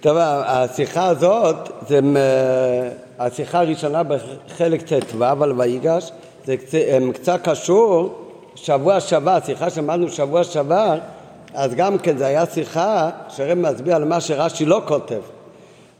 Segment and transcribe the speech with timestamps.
[0.00, 1.56] טוב, השיחה הזאת,
[1.88, 2.00] זה
[3.18, 6.12] השיחה הראשונה בחלק ט"ו על ויגש,
[6.44, 6.56] זה
[7.14, 8.14] קצת קשור
[8.54, 10.98] שבוע שעבר, השיחה שלמדנו שבוע שעבר,
[11.54, 15.20] אז גם כן זה היה שיחה שרב מסביר על מה שרש"י לא כותב.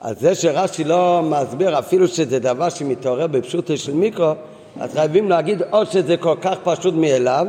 [0.00, 4.32] אז זה שרש"י לא מסביר אפילו שזה דבר שמתעורר בפשוטו של מיקרו,
[4.80, 7.46] אז חייבים להגיד או שזה כל כך פשוט מאליו,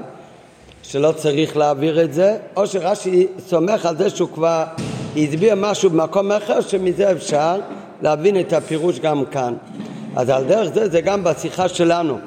[0.83, 4.63] שלא צריך להעביר את זה, או שרש"י סומך על זה שהוא כבר
[5.17, 7.59] הסביר משהו במקום אחר, שמזה אפשר
[8.01, 9.53] להבין את הפירוש גם כאן.
[10.15, 12.17] אז על דרך זה זה גם בשיחה שלנו,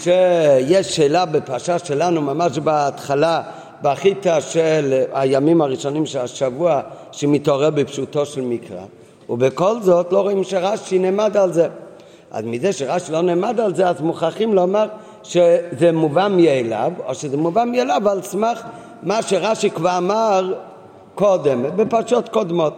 [0.00, 3.42] שיש שאלה בפרשה שלנו ממש בהתחלה,
[3.82, 6.80] בחיטה של הימים הראשונים של השבוע,
[7.12, 8.84] שמתעורר בפשוטו של מקרא,
[9.28, 11.68] ובכל זאת לא רואים שרש"י נעמד על זה.
[12.30, 14.86] אז מזה שרש"י לא נעמד על זה, אז מוכרחים לומר
[15.22, 18.60] שזה מובן מאליו, או שזה מובן מאליו על סמך
[19.02, 20.54] מה שרש"י כבר אמר
[21.20, 22.74] קודם, בפרשות קודמות.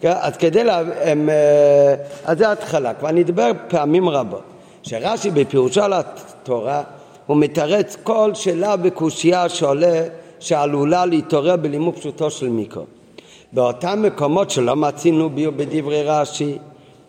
[0.00, 0.12] כן?
[0.20, 0.82] אז כדי לה...
[1.00, 1.30] הם...
[1.30, 1.94] אה,
[2.24, 4.42] אז זה ההתחלה, כבר נדבר פעמים רבות,
[4.82, 6.82] שרש"י בפירושו על התורה
[7.26, 10.02] הוא מתרץ כל שאלה וקושייה שעולה,
[10.40, 12.84] שעלולה להתעורר בלימוד פשוטו של מיקרו.
[13.52, 16.58] באותם מקומות שלא מצינו בדברי רש"י,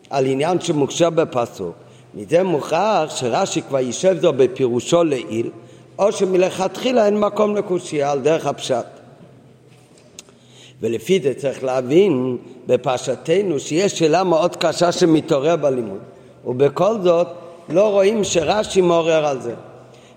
[0.09, 1.75] על עניין שמוקשר בפסוק.
[2.13, 5.50] מזה מוכרח שרש"י כבר יישב זו בפירושו לעיל,
[6.00, 8.94] או שמלכתחילה אין מקום לקושייה על דרך הפשט.
[10.81, 12.38] ולפי זה צריך להבין
[12.68, 16.00] בפרשתנו שיש שאלה מאוד קשה שמתעורר בלימוד,
[16.45, 17.28] ובכל זאת
[17.70, 19.53] לא רואים שרש"י מעורר על זה.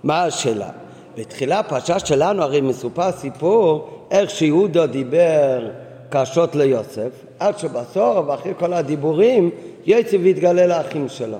[0.05, 0.70] מה השאלה?
[1.17, 5.70] בתחילה הפרשה שלנו הרי מסופר סיפור איך שיהודה דיבר
[6.11, 9.51] קשות ליוסף, עד שבסוף, אחרי כל הדיבורים,
[9.86, 11.36] יצב והתגלה לאחים שלו.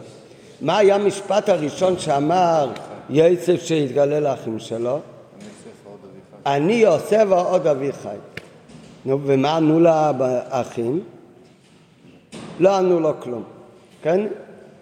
[0.61, 2.71] מה היה המשפט הראשון שאמר
[3.11, 4.99] יצב שהתגלה לאחים שלו?
[6.47, 8.09] אני יוסף ועוד אביחי.
[9.09, 11.01] נו, ומה ענו לאחים?
[12.61, 13.43] לא ענו לו כלום,
[14.03, 14.27] כן?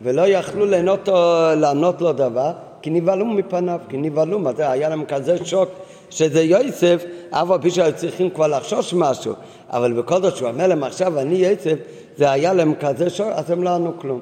[0.03, 1.09] ולא יכלו לענות,
[1.57, 2.53] לענות לו דבר,
[2.83, 5.69] כי נבהלו מפניו, כי נבהלו, מה זה, היה להם כזה שוק
[6.11, 9.33] שזה יוסף, אף על פי שהיו צריכים כבר לחשוש משהו,
[9.71, 11.79] אבל בכל זאת שהוא אומר להם עכשיו אני יוסף,
[12.17, 14.21] זה היה להם כזה שוק, אז הם לא ענו כלום.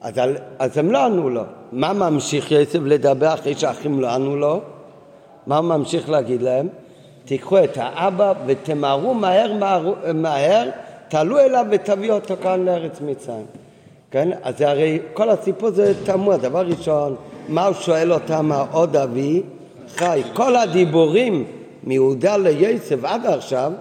[0.00, 0.14] אז,
[0.58, 1.42] אז הם לא ענו לו.
[1.72, 4.60] מה ממשיך יוסף לדבר אחרי שהאחים לא ענו לו?
[5.46, 6.68] מה הוא ממשיך להגיד להם?
[7.24, 10.68] תיקחו את האבא ותמהרו מהר מהר, מהר
[11.08, 13.46] תעלו אליו ותביאו אותו כאן לארץ מצרים.
[14.10, 14.28] כן?
[14.42, 16.36] אז זה הרי כל הסיפור זה תמוה.
[16.36, 17.16] דבר ראשון,
[17.48, 19.42] מה הוא שואל אותם העוד אבי?
[19.96, 20.22] חי.
[20.34, 21.44] כל הדיבורים
[21.84, 23.72] מיהודה ליוסף עד עכשיו,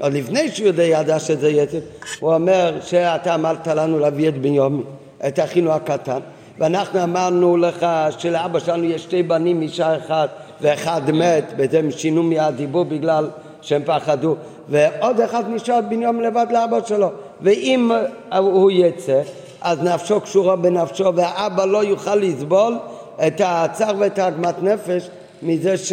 [0.00, 1.78] עוד לפני שיהודה ידע שזה יוסף,
[2.20, 4.82] הוא אומר שאתה אמרת לנו להביא את בנימין,
[5.26, 6.18] את אחינו הקטן,
[6.58, 7.86] ואנחנו אמרנו לך
[8.18, 10.30] שלאבא שלנו יש שתי בנים, אישה אחת
[10.64, 13.30] ואחד מת, בזה הם שינו מהדיבור בגלל
[13.62, 14.36] שהם פחדו,
[14.68, 17.08] ועוד אחד נשאר בנימין לבד לאבא שלו,
[17.40, 17.90] ואם
[18.38, 19.20] הוא יצא,
[19.62, 22.78] אז נפשו קשורה בנפשו, והאבא לא יוכל לסבול
[23.26, 25.08] את הצער ואת העגמת נפש
[25.42, 25.92] מזה ש...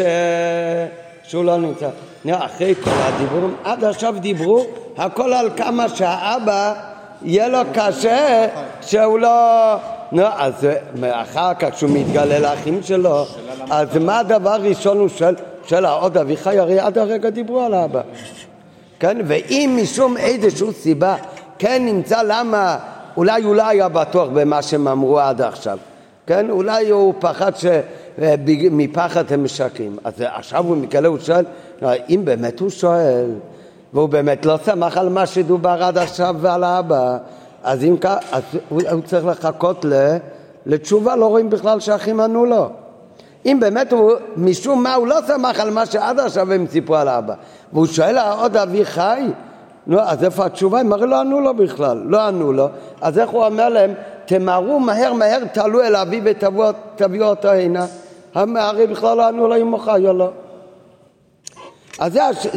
[1.23, 1.89] שהוא לא נמצא.
[2.31, 4.65] אחרי כל הדיבורים, עד עכשיו דיברו
[4.97, 6.73] הכל על כמה שהאבא
[7.23, 8.47] יהיה לו קשה
[8.81, 9.75] שהוא לא...
[10.11, 10.53] נו, אז
[11.11, 13.25] אחר כך כשהוא מתגלה לאחים שלו,
[13.69, 15.35] אז מה הדבר הראשון הוא שואל?
[15.67, 18.01] שואל עוד אביחי, הרי עד הרגע דיברו על האבא.
[18.99, 21.15] כן, ואם משום איזושהי סיבה
[21.59, 22.77] כן נמצא למה,
[23.17, 25.77] אולי הוא לא היה בטוח במה שהם אמרו עד עכשיו.
[26.27, 27.65] כן, אולי הוא פחד ש...
[28.71, 29.97] מפחד הם משקרים.
[30.03, 31.45] אז עכשיו הוא מגלה, הוא שואל,
[32.09, 33.31] אם באמת הוא שואל,
[33.93, 37.17] והוא באמת לא שמח על מה שדובר עד עכשיו ועל האבא,
[37.63, 39.93] אז אם כך, אז הוא, הוא צריך לחכות ל,
[40.65, 42.69] לתשובה, לא רואים בכלל שהאחים ענו לו.
[43.45, 47.07] אם באמת הוא, משום מה הוא לא שמח על מה שעד עכשיו הם סיפרו על
[47.07, 47.33] האבא,
[47.73, 49.21] והוא שואל עוד אבי חי,
[49.87, 50.79] נו, אז איפה התשובה?
[50.79, 52.67] הם הרי לא ענו לו בכלל, לא ענו לו,
[53.01, 53.93] אז איך הוא אומר להם,
[54.25, 57.85] תמהרו מהר מהר, תעלו אל אבי ותביאו אותו הנה.
[58.35, 60.29] הרי בכלל לא ענו לו אם הוא חי או לא.
[61.99, 62.13] אז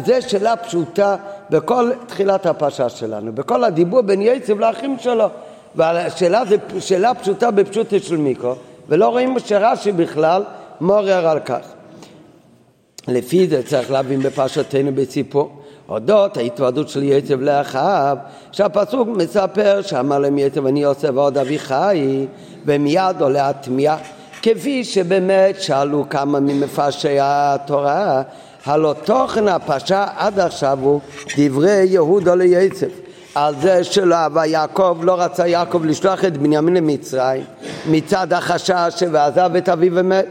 [0.06, 1.16] זו שאלה פשוטה
[1.50, 5.26] בכל תחילת הפרשה שלנו, בכל הדיבור בין יצב לאחים שלו.
[5.74, 8.54] והשאלה זו שאלה פשוטה בפשוטו של מיקרו,
[8.88, 10.42] ולא רואים שרש"י בכלל
[10.80, 11.60] מעורר על כך.
[13.08, 15.50] לפי זה צריך להבין בפרשתנו בסיפור.
[15.88, 18.16] אודות ההתוועדות של יצב לאחיו,
[18.52, 22.26] שהפסוק מספר שאמר להם יצב אני עושה ועוד אביחי,
[22.66, 23.96] ומיד עולה התמיהה.
[24.42, 28.22] כפי שבאמת שאלו כמה ממפרשי התורה,
[28.66, 31.00] הלא תוכן הפרשה עד עכשיו הוא
[31.36, 32.86] דברי יהודה ליצב.
[33.34, 34.16] על זה שלא
[34.46, 37.44] יעקב, לא רצה יעקב לשלוח את בנימין למצרים
[37.90, 40.26] מצד החשש ועזב את אביו ומת.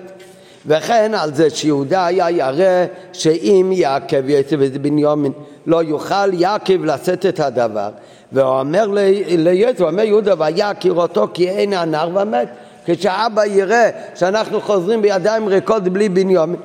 [0.65, 5.31] וכן על זה שיהודה היה ירא שאם יעקב יצא וזה בנימין
[5.65, 7.89] לא יוכל יעקב לשאת את הדבר
[8.31, 8.87] והוא אומר
[9.27, 12.47] ליצא, הוא אומר יהודה ויעקר אותו כי אין הנער ומת
[12.85, 16.55] כשאבא יראה שאנחנו חוזרים בידיים ריקות בלי בנימין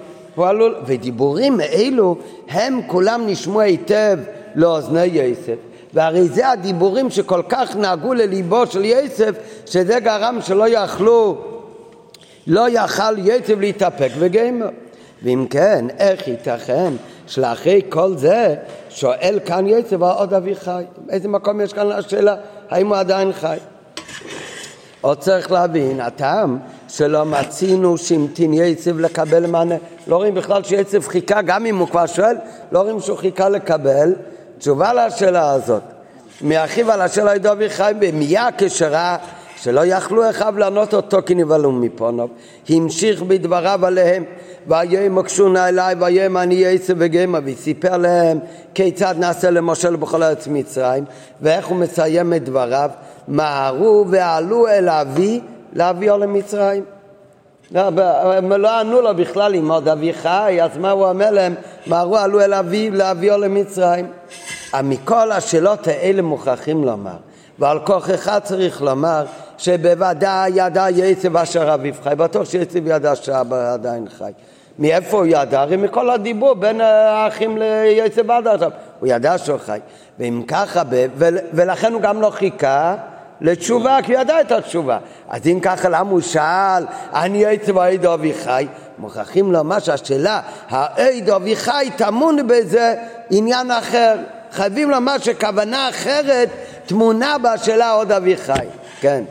[0.86, 2.16] ודיבורים אלו
[2.48, 4.18] הם כולם נשמעו היטב
[4.54, 5.56] לאוזני יוסף
[5.94, 9.34] והרי זה הדיבורים שכל כך נהגו לליבו של יוסף
[9.66, 11.38] שזה גרם שלא יכלו
[12.46, 14.68] לא יכל יצב להתאפק וגמר.
[15.22, 16.92] ואם כן, איך ייתכן
[17.26, 18.54] שלאחרי כל זה
[18.90, 20.84] שואל כאן יצב עוד אבי חי?
[21.06, 22.36] באיזה מקום יש כאן השאלה
[22.70, 23.56] האם הוא עדיין חי?
[25.00, 26.58] עוד צריך להבין, הטעם
[26.88, 29.74] שלא מצינו שהמתין יצב לקבל מענה.
[30.06, 32.36] לא רואים בכלל שיצב חיכה, גם אם הוא כבר שואל,
[32.72, 34.14] לא רואים שהוא חיכה לקבל
[34.58, 35.82] תשובה לשאלה הזאת.
[36.42, 39.16] מאחיו על השאלה ידו אביחי, ומיד כשראה
[39.56, 42.28] שלא יכלו אחיו לענות אותו כי נבהלו מפוניו.
[42.68, 44.24] המשיך בדבריו עליהם,
[44.66, 48.38] ויהיה מקשונה אליי, ויהיה אני עשר וגמא, וסיפר להם
[48.74, 51.04] כיצד נעשה למשה בכל ארץ מצרים,
[51.42, 52.90] ואיך הוא מסיים את דבריו,
[53.28, 55.40] מהרו ועלו אל אבי
[55.72, 56.84] להביאו למצרים.
[57.70, 57.80] לא,
[58.32, 61.54] הם לא ענו לו בכלל אם עוד אבי חי, אז מה הוא אומר להם?
[61.86, 64.06] מהרו עלו אל אבי להביאו למצרים.
[64.84, 67.16] מכל השאלות האלה מוכרחים לומר,
[67.58, 67.78] ועל
[68.14, 69.24] אחד צריך לומר
[69.58, 74.32] שבוודאי ידע יצב אשר אביו חי, בטוח שיצב ידע שאבא עדיין חי.
[74.78, 75.60] מאיפה הוא ידע?
[75.60, 79.78] הרי מכל הדיבור בין האחים ליצב עד עכשיו, הוא ידע שהוא חי.
[80.18, 80.82] ואם ככה,
[81.52, 82.96] ולכן הוא גם לא חיכה
[83.40, 84.98] לתשובה, כי הוא ידע את התשובה.
[85.28, 88.66] אז אם ככה, למה הוא שאל, אני יצב העד אבי חי?
[88.98, 92.94] מוכרחים לומר שהשאלה, העד אבי חי טמון בזה
[93.30, 94.16] עניין אחר.
[94.52, 96.48] חייבים לומר שכוונה אחרת
[96.86, 98.66] טמונה בשאלה עוד אבי חי.
[99.00, 99.24] כן.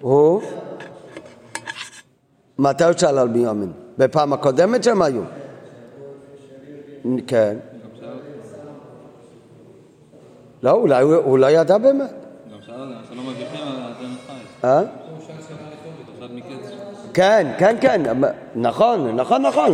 [0.00, 0.42] הוא?
[2.58, 3.72] מתי הוא שאל על ביומין?
[3.98, 5.22] בפעם הקודמת שהם היו?
[7.26, 7.56] כן.
[10.66, 12.10] לא, אולי הוא לא ידע באמת.
[14.64, 14.80] אה?
[17.14, 18.02] כן, כן, כן,
[18.54, 19.72] נכון, נכון, נכון,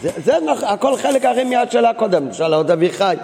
[0.00, 3.16] זה הכל חלק הרי מהשאלה הקודמת, שאלה עוד אביחי.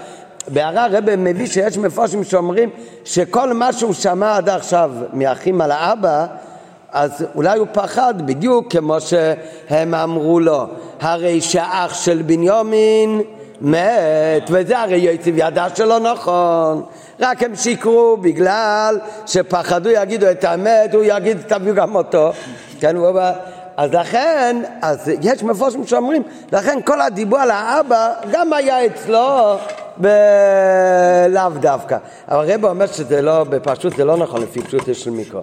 [0.48, 2.70] בהערה הרב מביא שיש מפורשים שאומרים
[3.04, 6.26] שכל מה שהוא שמע עד עכשיו מאחים על האבא
[6.92, 10.66] אז אולי הוא פחד בדיוק כמו שהם אמרו לו
[11.00, 13.20] הרי שאח של בנימין
[13.60, 16.82] מת וזה הרי יציב ידע שלא נכון
[17.20, 22.32] רק הם שיקרו בגלל שפחדו יגידו את האמת הוא יגיד תביאו גם אותו
[22.80, 23.20] כן, הוא
[23.76, 26.22] אז לכן, אז יש מפורשים שאומרים,
[26.52, 29.56] לכן כל הדיבור על האבא גם היה אצלו
[29.96, 31.96] בלאו דווקא.
[32.28, 35.40] אבל הרב אומר שזה לא, בפשוט זה לא נכון לפי פשוט של מיקרו.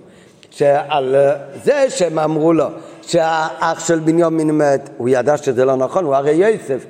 [0.52, 1.16] שעל
[1.64, 2.66] זה שהם אמרו לו
[3.02, 6.86] שהאח של בנימין מת, הוא ידע שזה לא נכון, הוא הרי יוסף.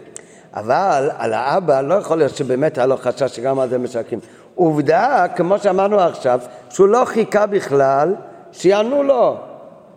[0.54, 4.20] אבל על האבא לא יכול להיות שבאמת היה לו חשש שגם על זה משקרים.
[4.56, 6.40] עובדה, כמו שאמרנו עכשיו,
[6.70, 8.16] שהוא לא חיכה בכלל
[8.52, 9.38] שיענו לו.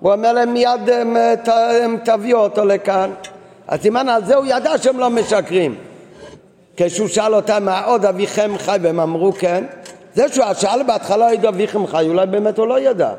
[0.00, 1.16] הוא אומר להם מיד הם,
[1.82, 3.10] הם תביאו אותו לכאן.
[3.68, 5.74] אז סימן על זה הוא ידע שהם לא משקרים.
[6.76, 9.64] כשהוא שאל אותם מה עוד אביכם חי והם אמרו כן,
[10.14, 13.12] זה שהוא שאל בהתחלה עוד אביכם חי, אולי באמת הוא לא ידע.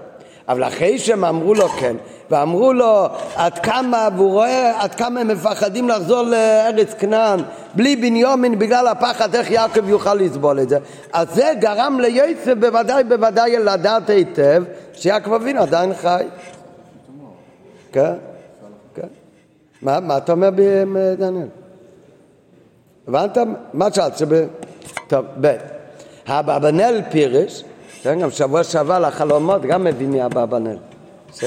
[0.49, 1.95] אבל אחרי שהם אמרו לו כן,
[2.31, 7.39] ואמרו לו עד כמה, והוא רואה עד כמה הם מפחדים לחזור לארץ כנען
[7.73, 10.77] בלי בנימין בגלל הפחד איך יעקב יוכל לסבול את זה,
[11.13, 16.23] אז זה גרם ליוסף בוודאי בוודאי לדעת היטב שיעקב אבינו עדיין חי.
[17.91, 18.13] כן,
[18.95, 19.07] כן.
[19.81, 20.49] מה, מה אתה אומר
[21.17, 21.47] דניאל?
[23.07, 23.37] הבנת?
[23.73, 24.21] מה שאלת?
[25.07, 25.55] טוב, ב'
[26.27, 27.63] האבנל פירש,
[28.05, 30.77] כן, גם שבוע שעבר לחלומות גם מביא מאבנל.
[31.33, 31.43] ש...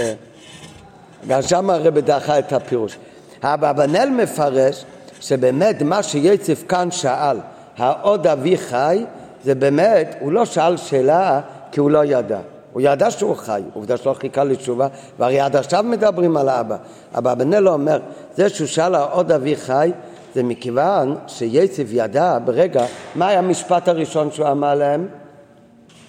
[1.28, 2.98] גם שם הרב דחה את הפירוש.
[3.42, 4.84] האבנל מפרש
[5.20, 7.36] שבאמת מה שיצף כאן שאל,
[7.76, 9.04] העוד אבי חי,
[9.44, 11.40] זה באמת, הוא לא שאל שאלה
[11.72, 12.38] כי הוא לא ידע.
[12.72, 14.86] הוא ידע שהוא חי, עובדה שלא חיכה לתשובה,
[15.18, 16.76] והרי עד עכשיו מדברים על האבא.
[17.18, 18.00] אבא בנלו אומר,
[18.36, 19.92] זה שהוא שאל עוד אבי חי,
[20.34, 22.84] זה מכיוון שיצב ידע ברגע,
[23.14, 25.08] מה היה המשפט הראשון שהוא אמר להם?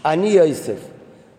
[0.05, 0.79] אני יוסף.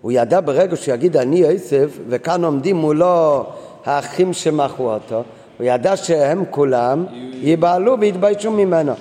[0.00, 3.46] הוא ידע ברגע שהוא יגיד אני יוסף, וכאן עומדים מולו
[3.84, 5.22] האחים שמכרו אותו,
[5.58, 8.92] הוא ידע שהם כולם ייבהלו ויתביישו ממנו.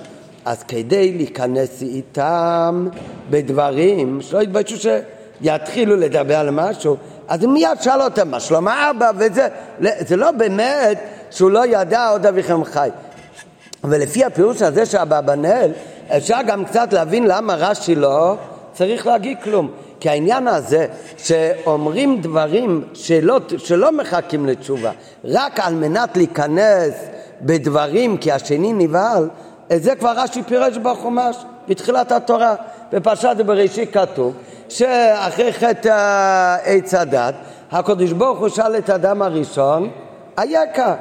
[0.44, 2.88] אז כדי להיכנס איתם
[3.30, 4.86] בדברים, שלא יתביישו ש...
[5.42, 6.96] יתחילו לדבר על משהו,
[7.28, 9.48] אז מיד שאל אותם מה שלום האבא וזה,
[9.80, 10.98] זה לא באמת
[11.30, 12.88] שהוא לא ידע עוד אביכם חי.
[13.84, 15.70] ולפי הפירוש הזה של אבנאל,
[16.16, 18.36] אפשר גם קצת להבין למה רש"י לא
[18.80, 19.70] צריך להגיד כלום.
[20.00, 24.90] כי העניין הזה שאומרים דברים שלא, שלא מחכים לתשובה,
[25.24, 26.94] רק על מנת להיכנס
[27.42, 29.28] בדברים כי השני נבהל,
[29.72, 31.36] את זה כבר רש"י פירש בחומש,
[31.68, 32.54] בתחילת התורה.
[32.92, 34.34] בפרשת בראשית כתוב
[34.68, 37.34] שאחרי חטא עץ הדת,
[37.72, 39.90] הקדוש ברוך הוא שאל את האדם הראשון,
[40.38, 40.94] אייכה?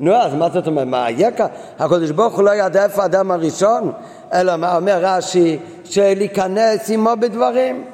[0.00, 0.86] נו, אז מה זאת אומרת?
[0.86, 1.46] מה אייכה?
[1.78, 3.92] הקדוש ברוך הוא לא ידע איפה האדם הראשון?
[4.32, 5.58] אלא מה אומר רש"י?
[5.92, 7.84] שלהיכנס עמו בדברים.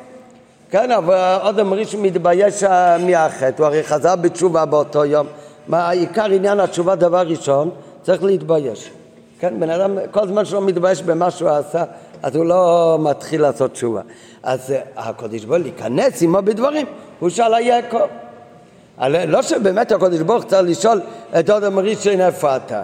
[0.70, 2.62] כן, אבל עוד אמרי שמתבייש
[3.06, 5.26] מהחטא, הוא הרי חזר בתשובה באותו יום.
[5.68, 7.70] מה עיקר עניין התשובה, דבר ראשון,
[8.02, 8.90] צריך להתבייש.
[9.40, 11.84] כן, בן אדם, כל זמן שלא מתבייש במה שהוא עשה,
[12.22, 14.00] אז הוא לא מתחיל לעשות תשובה.
[14.42, 16.86] אז אה, הקודש ברוך להיכנס עמו בדברים,
[17.20, 18.06] הוא שאל היעקב.
[19.28, 21.00] לא שבאמת הקודש ברוך צריך לשאול
[21.38, 22.82] את עוד המרישן איפה אתה.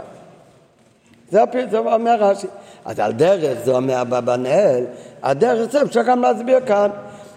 [1.30, 1.42] זה
[1.78, 2.47] אומר רש"י.
[2.85, 4.85] אז על דרך זה אומר אבבנאל,
[5.23, 6.91] הדרך זה אפשר גם להסביר כאן.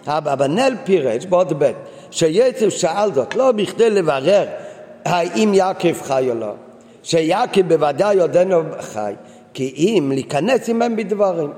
[0.06, 1.72] אבבנאל פירש בעוד ב'
[2.10, 4.46] שיצב שאל זאת לא בכדי לברר
[5.04, 6.52] האם יעקב חי או לא,
[7.02, 9.14] שיעקב בוודאי עודנו חי,
[9.54, 11.52] כי אם להיכנס עמהם בדברים.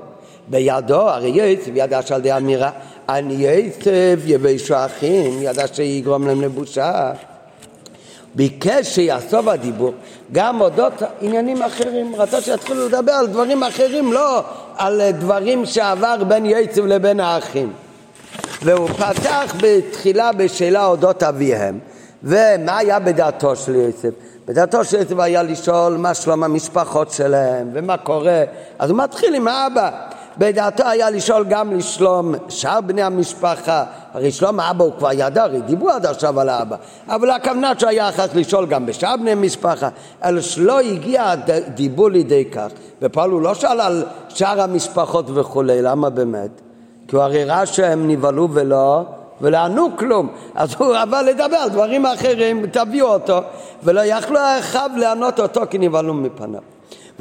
[0.47, 2.71] בידו, הרי יצב ידע שעל די אמירה,
[3.09, 7.11] אני יצב יבשו אחים, ידע שיגרום להם לבושה.
[8.35, 9.93] ביקש שיעשו בדיבור
[10.31, 14.43] גם אודות עניינים אחרים, רצה שיתחילו לדבר על דברים אחרים, לא
[14.77, 17.73] על דברים שעבר בין יצב לבין האחים.
[18.63, 21.79] והוא פתח בתחילה בשאלה אודות אביהם,
[22.23, 24.07] ומה היה בדעתו של יצב?
[24.47, 28.43] בדעתו של יצב היה לשאול מה שלום המשפחות שלהם ומה קורה,
[28.79, 29.91] אז הוא מתחיל עם האבא.
[30.37, 33.83] בדעתו היה לשאול גם לשלום שאר בני המשפחה,
[34.13, 36.75] הרי שלום האבא הוא כבר ידע, הרי דיברו עד עכשיו על האבא,
[37.07, 39.89] אבל הכוונה שהוא היה כך לשאול גם בשאר בני המשפחה,
[40.23, 42.67] אלא שלא הגיע הדיבור לידי כך,
[43.01, 46.61] ופה הוא לא שאל על שאר המשפחות וכולי, למה באמת?
[47.07, 49.03] כי הוא הרי ראה שהם נבהלו ולא,
[49.41, 53.39] ולא ענו כלום, אז הוא אבל לדבר על דברים אחרים, תביאו אותו,
[53.83, 56.61] ולא יכלו אחיו לענות אותו כי נבהלו מפניו.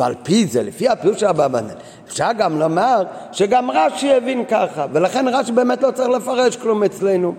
[0.01, 1.75] ועל פי זה, לפי הפירוש של אברבנאל,
[2.09, 3.03] אפשר גם לומר
[3.33, 7.35] שגם רש"י הבין ככה, ולכן רש"י באמת לא צריך לפרש כלום אצלנו.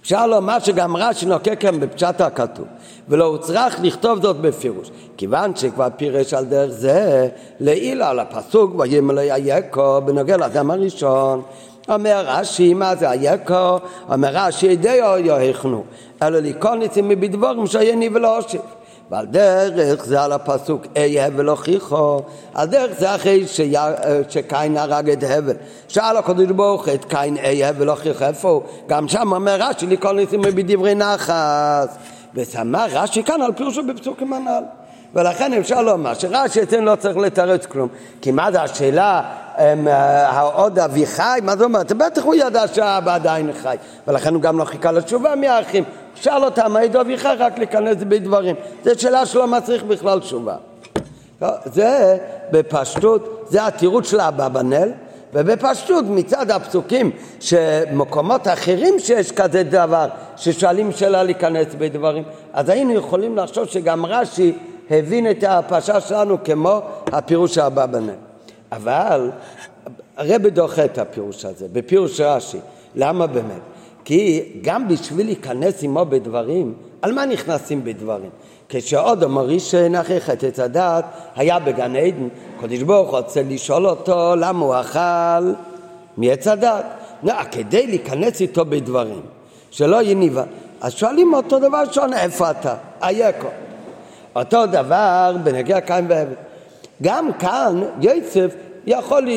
[0.00, 2.66] אפשר לומר שגם רש"י נוקה כאן בפשט הכתוב,
[3.08, 7.28] ולא הוא צריך לכתוב זאת בפירוש, כיוון שכבר פירש על דרך זה
[7.60, 11.42] לעיל על הפסוק ויאמר איקו בנוגע לאדם הראשון.
[11.88, 13.78] אומר רש"י, מה זה איקו?
[14.12, 15.84] אומר רש"י, ידי או יהיכנו,
[16.22, 18.60] אלא לקונצים מבדבורים שייני ולא אושיב.
[19.10, 22.22] ועל דרך זה על הפסוק אהיה ולא חיכו,
[22.54, 23.44] על דרך זה אחרי
[24.28, 25.54] שקין הרג את הבל.
[25.88, 28.62] שאל הקדוש ברוך את קין אהיה ולא חיכו, איפה?
[28.86, 31.96] גם שם אומר רש"י לכל ניסים בדברי נחס.
[32.34, 34.62] ושמה רש"י כאן על פירושו בפסוקים הנ"ל.
[35.14, 37.88] ולכן אפשר לומר שרש"י אצלנו לא צריך לתרץ כלום.
[38.20, 39.22] כי מה זה השאלה,
[40.26, 41.38] העוד אבי חי?
[41.42, 41.80] מה זה אומר?
[41.96, 43.76] בטח הוא ידע שהאבא עדיין חי.
[44.08, 45.84] ולכן הוא גם לא חיכה לתשובה מהאחים.
[46.14, 48.56] שאל אותם, מה ידעו אביך רק להיכנס בדברים.
[48.84, 50.56] זו שאלה שלא מצריך בכלל תשובה.
[51.42, 52.16] לא, זה
[52.50, 54.92] בפשטות, זה התירוץ של אבבנאל,
[55.34, 57.10] ובפשטות מצד הפסוקים
[57.40, 62.22] שמקומות אחרים שיש כזה דבר, ששואלים שאלה להיכנס בדברים,
[62.52, 64.52] אז היינו יכולים לחשוב שגם רש"י
[64.90, 66.80] הבין את הפרשה שלנו כמו
[67.12, 68.14] הפירוש של אבבנאל.
[68.72, 69.30] אבל
[70.16, 72.58] הרב דוחה את הפירוש הזה, בפירוש רש"י.
[72.94, 73.60] למה באמת?
[74.04, 78.30] כי גם בשביל להיכנס עמו בדברים, על מה נכנסים בדברים?
[78.68, 81.04] כשעוד המורישן אחרי חטא הדעת
[81.36, 82.28] היה בגן עדן,
[82.60, 85.52] קדוש ברוך הוא רוצה לשאול אותו למה הוא אכל
[86.16, 86.84] מעץ הדעת.
[87.22, 89.20] לא, כדי להיכנס איתו בדברים,
[89.70, 90.44] שלא יהיה ניבה.
[90.80, 92.74] אז שואלים אותו דבר ראשון, איפה אתה?
[93.02, 93.48] אייכו.
[94.36, 96.34] אותו דבר בנגיע קין והבל.
[97.02, 98.54] גם כאן יוסף
[98.86, 99.28] יכול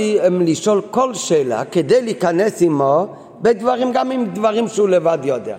[0.42, 3.08] לשאול כל שאלה כדי להיכנס עמו
[3.42, 5.56] בדברים, גם עם דברים שהוא לבד יודע.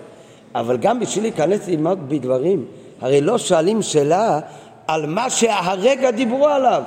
[0.54, 2.64] אבל גם בשביל להיכנס ללמוד בדברים,
[3.00, 4.40] הרי לא שואלים שאלה
[4.86, 6.82] על מה שהרגע דיברו עליו.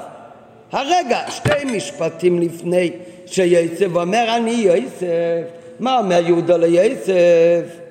[0.72, 2.92] הרגע, שתי משפטים לפני
[3.26, 5.44] שיוסף אומר אני יוסף,
[5.80, 7.84] מה אומר יהודה ליוסף?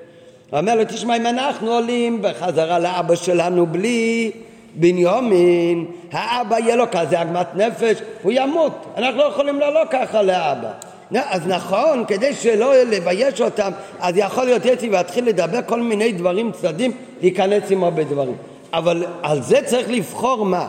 [0.53, 4.31] אומר לו תשמע אם אנחנו עולים בחזרה לאבא שלנו בלי
[4.75, 10.69] בנימין, האבא יהיה לו כזה עגמת נפש, הוא ימות, אנחנו לא יכולים לעלות ככה לאבא.
[11.15, 16.51] אז נכון, כדי שלא לבייש אותם, אז יכול להיות יצי ויתחיל לדבר כל מיני דברים
[16.51, 18.35] צדדים, להיכנס עמו בדברים.
[18.73, 20.67] אבל על זה צריך לבחור מה?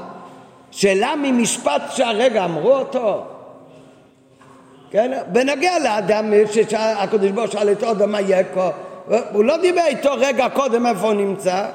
[0.71, 3.23] שאלה ממשפט שהרגע אמרו אותו.
[4.91, 5.19] כן?
[5.33, 8.69] בנגיע לאדם שהקדוש ברוך הוא שאל את אודם מה יקו,
[9.33, 11.67] הוא לא דיבר איתו רגע קודם איפה הוא נמצא.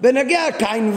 [0.00, 0.92] בנגיע קין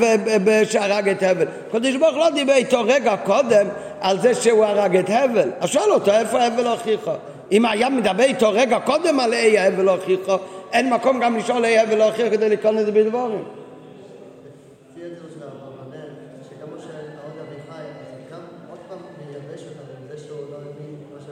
[0.64, 1.46] שהרג את הבל.
[1.70, 3.68] הקדוש ברוך לא דיבר איתו רגע קודם
[4.02, 5.50] על זה שהוא הרג את הבל.
[5.60, 7.12] אז שאל אותו איפה הבל הוכיחו.
[7.52, 10.38] אם היה מדבר איתו רגע קודם על איה ולא הוכיחו,
[10.74, 13.44] אין מקום גם לשאול איה ולא הוכיחו כדי לקרוא את זה בדבורים.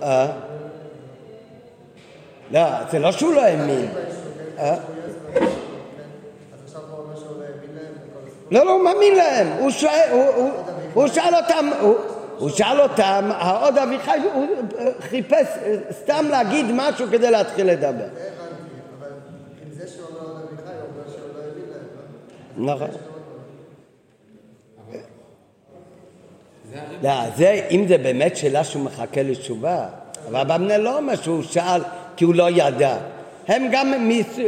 [0.03, 0.27] אה?
[2.51, 2.61] לא,
[2.91, 3.87] זה לא שהוא לא האמין.
[8.51, 9.47] לא, לא, הוא מאמין להם.
[10.93, 11.69] הוא שאל אותם,
[12.37, 14.45] הוא שאל אותם, העוד אביחי, הוא
[14.99, 15.47] חיפש
[15.91, 18.07] סתם להגיד משהו כדי להתחיל לדבר.
[22.57, 22.89] נכון.
[27.03, 29.85] לא, זה, אם זה באמת שאלה שהוא מחכה לתשובה,
[30.27, 31.81] אבל אברבנאל לא אומר שהוא שאל
[32.15, 32.97] כי הוא לא ידע.
[33.49, 33.93] הם גם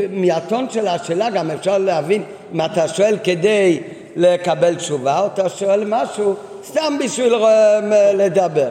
[0.09, 3.79] מהטון של השאלה גם אפשר להבין אם אתה שואל כדי
[4.15, 8.69] לקבל תשובה או אתה שואל משהו סתם בשביל אה, לדבר.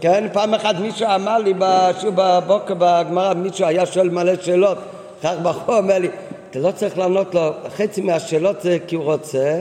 [0.00, 4.78] כן, פעם אחת מישהו אמר לי בשיעור בבוקר בגמרא, מישהו היה שואל מלא שאלות,
[5.20, 6.08] אחר כך בחור אומר לי,
[6.50, 9.60] אתה לא צריך לענות לו, חצי מהשאלות זה כי הוא רוצה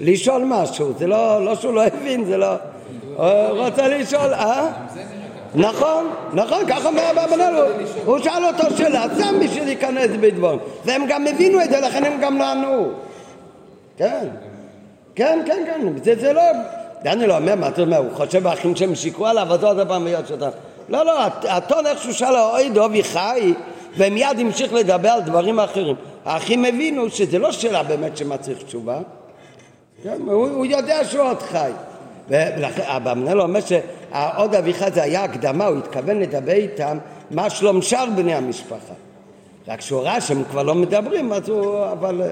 [0.00, 2.54] לשאול משהו, זה לא, לא שהוא לא הבין, זה לא...
[3.16, 4.72] הוא רוצה לשאול, אה?
[5.54, 7.54] נכון, נכון, ככה אומר אברבנאל,
[8.04, 12.20] הוא שאל אותו שאלה, סתם בשביל להיכנס בדברים, והם גם הבינו את זה, לכן הם
[12.20, 12.90] גם לא ענו.
[13.96, 14.28] כן,
[15.14, 16.42] כן, כן, כן, זה, לא...
[17.02, 20.26] דניאל אומר, מה אתה אומר, הוא חושב באחים שהם שיקרו עליו, אז עוד פעם מיד
[20.26, 20.48] שאתה...
[20.88, 23.52] לא, לא, הטון איכשהו שאל אוי דובי חי,
[23.96, 25.96] ומיד המשיך לדבר על דברים אחרים.
[26.24, 28.98] האחים הבינו שזה לא שאלה באמת שמצריך תשובה,
[30.02, 31.70] כן, הוא, יודע שהוא עוד חי.
[32.28, 33.60] והמנהל אומר
[34.14, 36.98] שהעוד אביך זה היה הקדמה, הוא התכוון לדבר איתם
[37.30, 38.94] מה שלום שאר בני המשפחה.
[39.68, 41.84] רק כשהוא ראה שהם כבר לא מדברים, אז הוא...
[41.92, 42.22] אבל...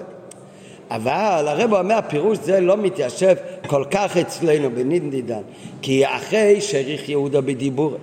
[0.91, 3.35] אבל הרב אומר, הפירוש זה לא מתיישב
[3.67, 5.41] כל כך אצלנו בנינדידן,
[5.83, 7.97] כי אחרי שהעריך יהודה בדיבור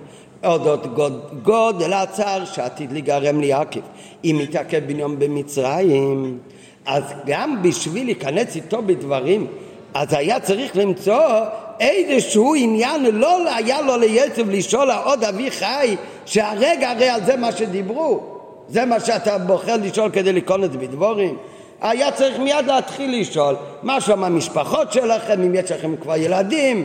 [0.44, 3.80] אודות גוד, גודל הצער שעתיד להיגרם ליעקב,
[4.24, 6.38] אם יתעכב בניום במצרים,
[6.86, 9.46] אז גם בשביל להיכנס איתו בדברים,
[9.94, 11.24] אז היה צריך למצוא
[11.80, 17.52] איזשהו עניין לא היה לו ליצב לשאול העוד אבי חי שהרגע הרי על זה מה
[17.52, 18.20] שדיברו
[18.68, 21.36] זה מה שאתה בוחר לשאול כדי לקרוא בדבורים
[21.80, 26.84] היה צריך מיד להתחיל לשאול מה שם המשפחות שלכם, אם יש לכם כבר ילדים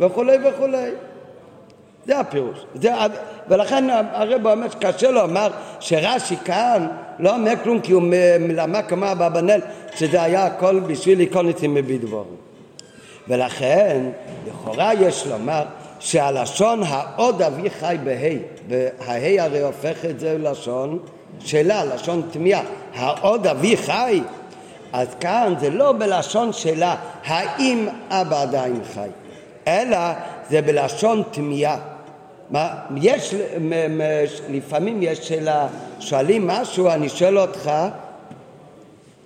[0.00, 0.90] וכולי וכולי.
[2.06, 2.58] זה הפירוש.
[2.74, 2.90] זה,
[3.48, 5.48] ולכן הרב אומר שקשה לו, אמר
[5.80, 6.86] שרש"י כאן
[7.18, 8.02] לא אומר כלום כי הוא
[8.48, 9.60] למד כמו אברבנאל
[9.96, 12.36] שזה היה הכל בשביל להיכנס עם בדבורים.
[13.28, 14.02] ולכן
[14.46, 15.62] לכאורה יש לומר
[16.00, 20.98] שהלשון העוד אבי חי בה' והה' הרי הופך את זה ללשון
[21.40, 22.62] שאלה, לשון תמיהה,
[22.94, 24.20] העוד אבי חי?
[24.92, 29.08] אז כאן זה לא בלשון שאלה האם אבא עדיין חי,
[29.68, 29.98] אלא
[30.50, 31.78] זה בלשון תמיהה.
[32.50, 33.34] מה, יש,
[34.50, 35.66] לפעמים יש שאלה,
[36.00, 37.70] שואלים משהו, אני שואל אותך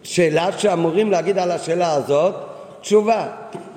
[0.03, 2.35] שאלה שאמורים להגיד על השאלה הזאת
[2.81, 3.27] תשובה.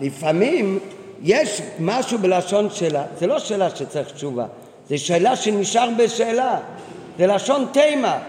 [0.01, 0.79] לפעמים
[1.23, 4.45] יש משהו בלשון שאלה, זה לא שאלה שצריך תשובה,
[4.89, 6.59] זה שאלה שנשאר בשאלה,
[7.17, 8.19] זה לשון תימה,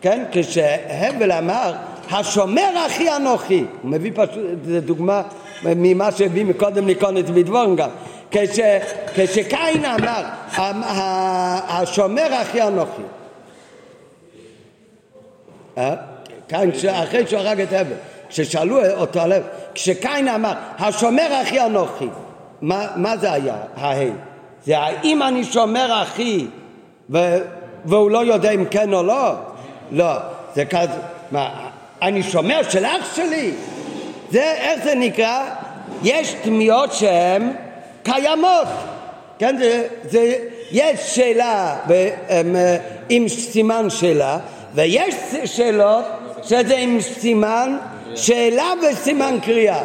[0.00, 0.24] כן?
[0.32, 1.72] כשהבל אמר
[2.10, 5.22] השומר אחי אנוכי, הוא מביא פשוט, זו דוגמה
[5.64, 7.90] ממה שהביא מקודם לקונץ בדבורן גם,
[8.30, 8.60] כש,
[9.14, 10.24] כשקין אמר
[11.68, 13.02] השומר אחי אנוכי,
[15.78, 15.94] אה?
[16.48, 17.92] קין אחרי שהוא הרג את הבל,
[18.28, 19.40] כששאלו אותו עליו,
[19.74, 22.08] כשקין אמר השומר אחי אנוכי,
[22.62, 24.10] מה, מה זה היה, ההי?
[24.64, 26.46] זה האם אני שומר אחי
[27.10, 27.38] ו,
[27.84, 29.32] והוא לא יודע אם כן או לא?
[29.92, 30.12] לא,
[30.54, 30.98] זה כזה,
[31.30, 31.50] מה,
[32.02, 33.50] אני שומר של אח שלי?
[34.30, 35.44] זה, איך זה נקרא?
[36.02, 37.52] יש תמיהות שהן
[38.02, 38.68] קיימות,
[39.38, 40.34] כן, זה, זה,
[40.70, 41.76] יש שאלה
[42.28, 42.56] עם,
[43.08, 44.38] עם סימן שאלה
[44.74, 46.04] ויש שאלות
[46.42, 47.76] שזה עם סימן
[48.16, 49.82] שאלה וסימן קריאה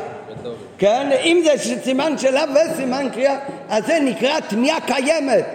[0.82, 1.10] כן?
[1.24, 3.36] אם זה סימן שאלה וסימן קריאה,
[3.70, 5.46] אז זה נקרא תמיהה קיימת.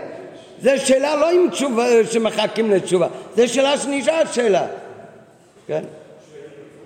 [0.62, 4.67] זה שאלה לא עם תשובה, שמחכים לתשובה, זה שאלה שנשארת שאלה.
[5.67, 5.83] כן?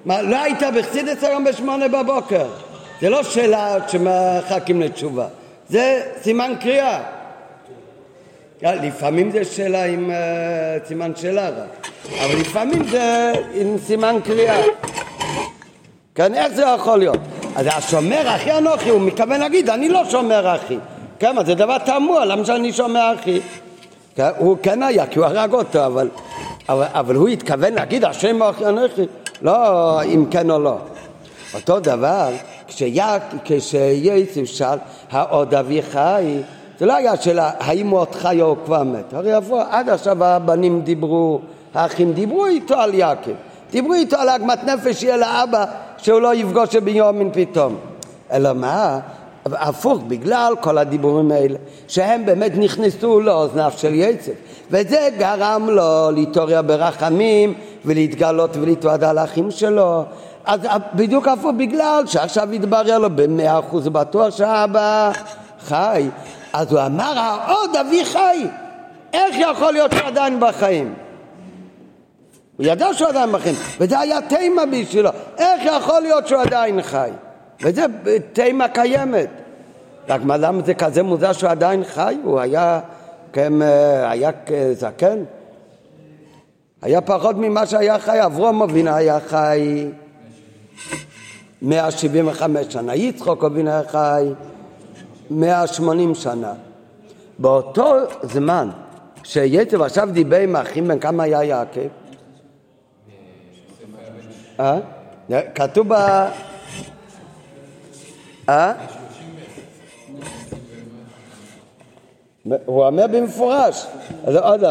[0.05, 2.47] מה, לא היית בחסידס היום בשמונה בבוקר.
[3.01, 5.27] זה לא שאלה שמחכים לתשובה,
[5.69, 7.03] זה סימן קריאה.
[8.63, 11.89] לפעמים זה שאלה עם uh, סימן שאלה רק,
[12.25, 14.61] אבל לפעמים זה עם סימן קריאה.
[16.21, 17.19] כן, איך זה יכול להיות?
[17.57, 20.79] אז השומר אחי אנוכי, הוא מתכוון להגיד, אני לא שומר אחי.
[21.21, 23.41] כמה, זה דבר תמוה, למה שאני שומר אחי?
[24.15, 26.09] כן, הוא כן היה, כי הוא הרג אותו, אבל,
[26.69, 29.03] אבל, אבל הוא התכוון להגיד, השם אחי אנוכי,
[29.43, 30.77] לא אם כן או לא.
[31.55, 32.29] אותו דבר,
[32.69, 34.79] כשיוסף שאל,
[35.11, 36.37] העוד אבי חי,
[36.79, 39.15] זה לא היה שאלה האם הוא עוד חי או כבר מת.
[39.15, 41.41] הרי איפה עד עכשיו הבנים דיברו,
[41.75, 43.31] האחים דיברו איתו על יעקב.
[43.71, 45.65] דיברו איתו על עגמת נפש שיהיה לאבא
[46.03, 47.77] שהוא לא יפגוש ביומין פתאום.
[48.33, 48.99] אלא מה?
[49.47, 51.57] הפוך, בגלל כל הדיבורים האלה,
[51.89, 54.33] שהם באמת נכנסו לאוזניו של יצב,
[54.71, 60.05] וזה גרם לו להתעורר ברחמים ולהתגלות ולהתוועד על האחים שלו.
[60.45, 60.61] אז
[60.95, 65.11] בדיוק הפוך, בגלל שעכשיו התברר לו במאה אחוז בטוח שהאבא
[65.67, 66.09] חי,
[66.53, 68.47] אז הוא אמר, העוד אבי חי,
[69.13, 70.95] איך יכול להיות שהוא עדיין בחיים?
[72.61, 77.11] הוא ידע שהוא עדיין בחיים, וזה היה תימה בשבילו, איך יכול להיות שהוא עדיין חי?
[77.63, 77.83] וזה
[78.33, 79.29] תימה קיימת.
[80.09, 82.17] רק מה למה זה כזה מוזר שהוא עדיין חי?
[82.25, 82.81] הוא היה,
[83.33, 83.53] כן,
[84.03, 84.31] היה
[84.73, 85.19] זקן?
[86.83, 89.87] היה פחות ממה שהיה חי, אברום אבינו היה חי
[91.63, 94.25] 175 שנה, יצחוק אבינו היה חי
[95.31, 96.53] 180 שנה.
[97.39, 98.71] באותו זמן
[99.23, 102.00] שיצב עכשיו דיבר עם האחים, בן כמה היה יעקב?
[104.61, 104.79] אה?
[105.55, 105.95] כתוב ב...
[108.49, 108.73] אה?
[112.65, 113.87] הוא אומר במפורש,
[114.27, 114.65] אז עוד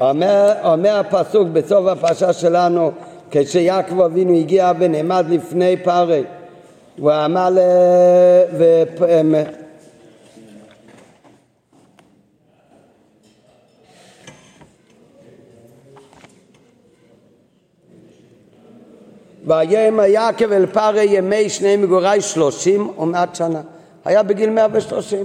[0.00, 2.90] אומר, אומר הפסוק בסוף הפרשה שלנו
[3.30, 6.24] כשיעקב אבינו הגיע ונעמד לפני פרי
[6.98, 7.58] הוא אמר ל...
[19.46, 23.60] ויאמר יעקב אל פרי ימי שני מגורי שלושים ומעט שנה.
[24.04, 25.24] היה בגיל מאה ושלושים.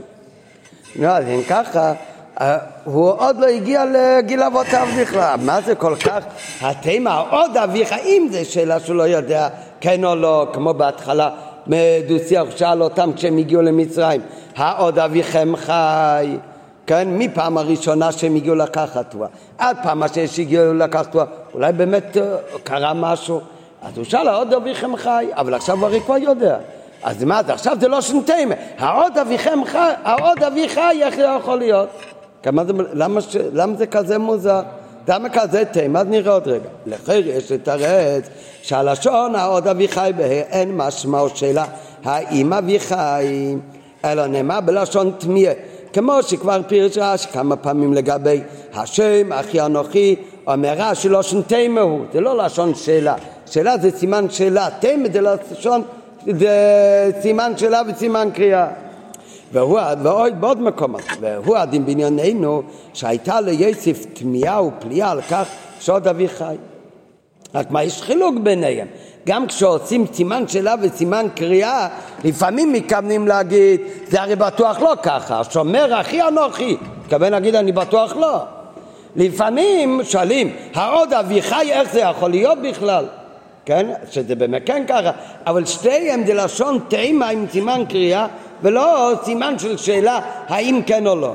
[0.96, 1.94] נו, אז אם ככה,
[2.42, 5.36] אה, הוא עוד לא הגיע לגיל אבותיו בכלל.
[5.42, 6.24] מה זה כל כך?
[6.62, 9.48] התימה עוד אביך, אם זה שאלה שהוא לא יודע
[9.82, 11.30] כן או לא, כמו בהתחלה
[11.68, 14.22] מדו-שיח שאל אותם כשהם הגיעו למצרים,
[14.56, 16.38] העוד אביכם חי?
[16.86, 19.28] כן, מפעם הראשונה שהם הגיעו לקחת תורה,
[19.58, 22.24] עד פעם השנייה שהגיעו לקחת תורה, אולי באמת אה,
[22.64, 23.42] קרה משהו.
[23.82, 26.58] אז הוא שאל, העוד אביכם חי, אבל עכשיו הרי כבר יודע.
[27.04, 31.26] אז מה זה, עכשיו זה לא שנתיים, העוד אביכם חי, העוד אבי חי, איך זה
[31.40, 31.90] יכול להיות?
[32.44, 34.62] זה, למה, ש, למה זה כזה מוזר?
[35.08, 36.00] למה כזה תימה?
[36.00, 36.70] אז נראה עוד רגע.
[36.86, 38.30] לכן יש לתרץ
[38.62, 40.12] שהלשון העוד אבי חי
[40.50, 41.66] אין משמעות שלה
[42.04, 43.56] האם אבי חי,
[44.06, 45.54] אלא נאמר בלשון תמיה.
[45.94, 48.42] כמו שכבר פירש רש"י כמה פעמים לגבי
[48.74, 50.16] השם, אחי אנוכי,
[50.48, 53.16] אומר רש"י לשון תימה הוא, זה לא לשון שאלה.
[53.50, 55.82] שאלה זה סימן שאלה, תימה זה לשון,
[56.26, 58.68] זה סימן שאלה וסימן קריאה.
[59.52, 62.62] והוא, ועוד בעוד מקומות, והוא הדין בענייננו
[62.94, 65.48] שהייתה ליוסף תמיהה ופליאה על כך
[65.80, 66.56] שעוד אבי חי.
[67.56, 68.88] רק מה, יש חילוק ביניהם.
[69.28, 71.88] גם כשעושים סימן שאלה וסימן קריאה,
[72.24, 78.16] לפעמים מתכוונים להגיד, זה הרי בטוח לא ככה, שומר אחי אנוכי, מתכוון להגיד אני בטוח
[78.16, 78.44] לא.
[79.16, 83.06] לפעמים שואלים, העוד אבי חי, איך זה יכול להיות בכלל?
[83.70, 83.88] כן?
[84.12, 85.12] שזה באמת כן ככה,
[85.46, 88.28] אבל שתיהם זה לשון תימה עם סימן קריאה
[88.62, 91.34] ולא סימן של שאלה האם כן או לא.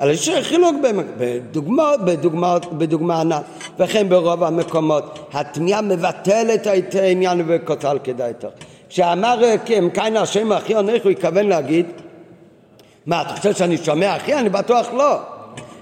[0.00, 0.76] אלא יש חילוק
[1.18, 3.42] בדוגמה, בדוגמה, בדוגמה ענת,
[3.78, 8.50] וכן ברוב המקומות התמיהה מבטלת את העניין וכותל כדאי טוב.
[8.88, 11.86] כשאמר כן, כאן השם אחי עונך הוא התכוון להגיד
[13.06, 14.34] מה, אתה חושב שאני שומע אחי?
[14.34, 15.16] אני בטוח לא.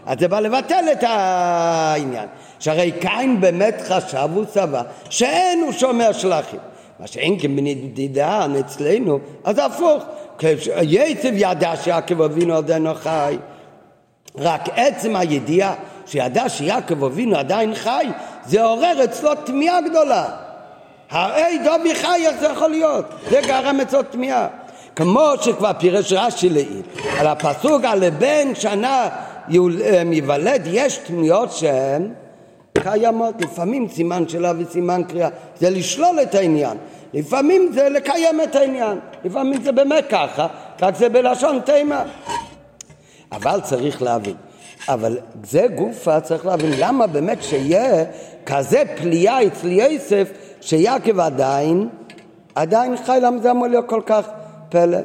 [0.07, 2.27] אז זה בא לבטל את העניין.
[2.61, 6.61] שהרי קין באמת חשב, סבר, שאין הוא שומע של אחים.
[7.01, 10.03] מה שאין כבנדידן אצלנו, אז הפוך.
[10.83, 13.37] יצב ידע שיעקב אבינו עודנו חי.
[14.39, 15.75] רק עצם הידיעה
[16.07, 18.07] שידע שיעקב אבינו עדיין חי,
[18.47, 20.25] זה עורר אצלו תמיהה גדולה.
[21.11, 23.05] הרי דובי חי, איך זה יכול להיות?
[23.31, 24.47] זה גרם אצלו תמיהה.
[24.97, 26.83] כמו שכבר פירש רש"י לעיל,
[27.19, 29.09] על הפסוק על בן שנה
[29.49, 32.13] ייוולד, יש תמיהות שהן
[32.79, 36.77] קיימות, לפעמים סימן שאלה וסימן קריאה, זה לשלול את העניין,
[37.15, 40.47] לפעמים זה לקיים את העניין, לפעמים זה באמת ככה,
[40.83, 42.05] רק זה בלשון תימה.
[43.33, 44.35] אבל צריך להבין,
[44.89, 48.05] אבל זה גופה צריך להבין למה באמת שיהיה
[48.47, 50.31] כזה פליאה אצל יוסף
[50.61, 51.89] שיעקב עדיין,
[52.55, 54.29] עדיין חי, למה זה אמור להיות כל כך
[54.69, 54.99] פלא?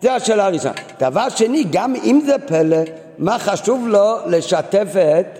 [0.00, 0.74] זה השאלה הראשונה.
[1.00, 2.76] דבר שני, גם אם זה פלא,
[3.18, 5.38] מה חשוב לו לשתף את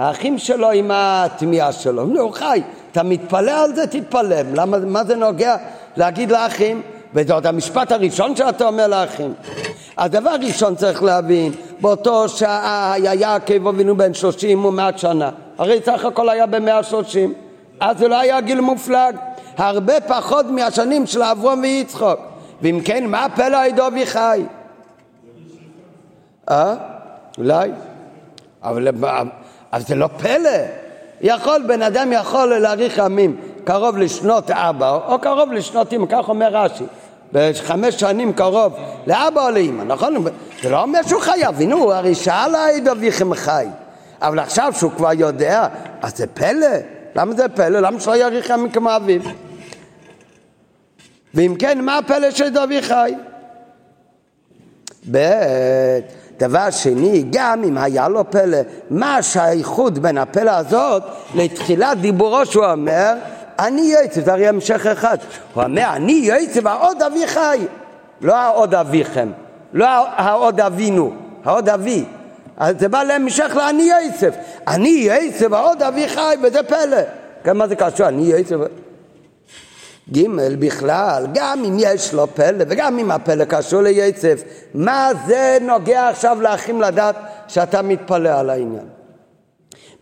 [0.00, 2.06] האחים שלו עם התמיהה שלו.
[2.06, 4.36] נו, חי, אתה מתפלא על זה, תתפלא.
[4.54, 5.56] למה, מה זה נוגע
[5.96, 6.82] להגיד לאחים?
[7.14, 9.34] וזה עוד המשפט הראשון שאתה אומר לאחים.
[9.98, 15.30] הדבר הראשון צריך להבין, באותו שעה היה יעקב אבינו בן שלושים ומעט שנה.
[15.58, 17.34] הרי סך הכל היה במאה שלושים.
[17.80, 19.16] אז זה לא היה גיל מופלג.
[19.56, 22.20] הרבה פחות מהשנים של אברום ויצחוק.
[22.62, 24.42] ואם כן, מה פלא עדו חי?
[26.50, 26.74] אה?
[27.38, 27.70] אולי.
[28.62, 28.88] אבל,
[29.72, 30.50] אבל זה לא פלא.
[31.20, 36.48] יכול, בן אדם יכול להאריך ימים קרוב לשנות אבא או קרוב לשנות אמא, כך אומר
[36.52, 36.84] רש"י.
[37.32, 38.72] בחמש שנים קרוב
[39.06, 40.24] לאבא או לאמא, נכון?
[40.62, 43.66] זה לא אומר שהוא חייב, הנה הוא הרי שאל העד אביכם חי.
[44.22, 45.66] אבל עכשיו שהוא כבר יודע,
[46.02, 46.66] אז זה פלא.
[47.14, 47.80] למה זה פלא?
[47.80, 49.20] למה שלא יאריך ימים כמו אביו?
[51.34, 53.14] ואם כן, מה הפלא של דוד חי?
[55.10, 55.18] ב'
[56.40, 58.58] דבר שני, גם אם היה לו פלא,
[58.90, 61.02] מה השייכות בין הפלא הזאת
[61.34, 63.14] לתחילת דיבורו שהוא אומר,
[63.58, 65.18] אני יועצת, זה הרי המשך אחד.
[65.54, 67.58] הוא אומר, אני יועצת והעוד אבי חי.
[68.20, 69.28] לא העוד אביכם,
[69.72, 71.12] לא העוד אבינו,
[71.44, 72.04] העוד אבי.
[72.56, 74.32] אז זה בא להמשך לאני יועצת.
[74.68, 76.96] אני יועצת והעוד אבי חי, וזה פלא.
[77.44, 78.08] כן, מה זה קשור?
[78.08, 78.56] אני יועצת...
[80.12, 80.26] ג'
[80.58, 84.42] בכלל, גם אם יש לו פלא וגם אם הפלא קשור ליצף,
[84.74, 87.16] מה זה נוגע עכשיו לאחים לדעת
[87.48, 88.86] שאתה מתפלא על העניין?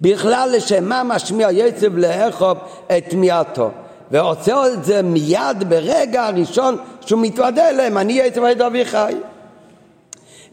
[0.01, 3.71] בכלל לשם מה משמיע יצב לאכוב את תמיעתו
[4.11, 9.15] ועושה את זה מיד ברגע הראשון שהוא מתוודה אליהם, אני יצב עד אביחי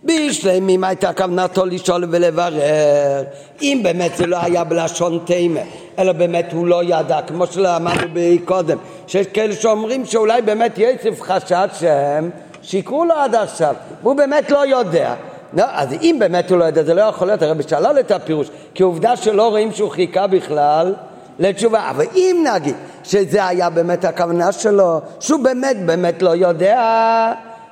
[0.05, 3.23] בשלמים הייתה כוונתו לשאול ולברר
[3.61, 5.59] אם באמת זה לא היה בלשון תימה
[5.99, 11.67] אלא באמת הוא לא ידע כמו שלמדנו קודם שיש כאלה שאומרים שאולי באמת יצף חשד
[11.73, 12.29] שהם
[12.61, 13.75] שיקרו לו עד עכשיו.
[14.03, 15.13] והוא באמת לא יודע.
[15.53, 17.41] לא, אז אם באמת הוא לא יודע זה לא יכול להיות.
[17.41, 20.93] הרבי שלל את הפירוש כי עובדה שלא רואים שהוא חיכה בכלל
[21.39, 21.89] לתשובה.
[21.89, 26.81] אבל אם נגיד שזה היה באמת הכוונה שלו שהוא באמת באמת לא יודע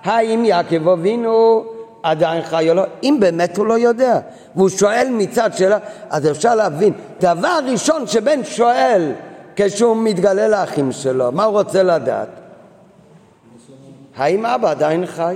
[0.04, 1.64] האם יעקב אבינו
[2.04, 4.20] עדיין חי או לא, אם באמת הוא לא יודע,
[4.56, 5.78] והוא שואל מצד שאלה,
[6.10, 9.12] אז אפשר להבין, דבר ראשון שבן שואל
[9.56, 12.30] כשהוא מתגלה לאחים שלו, מה הוא רוצה לדעת?
[14.16, 15.36] האם אבא עדיין חי?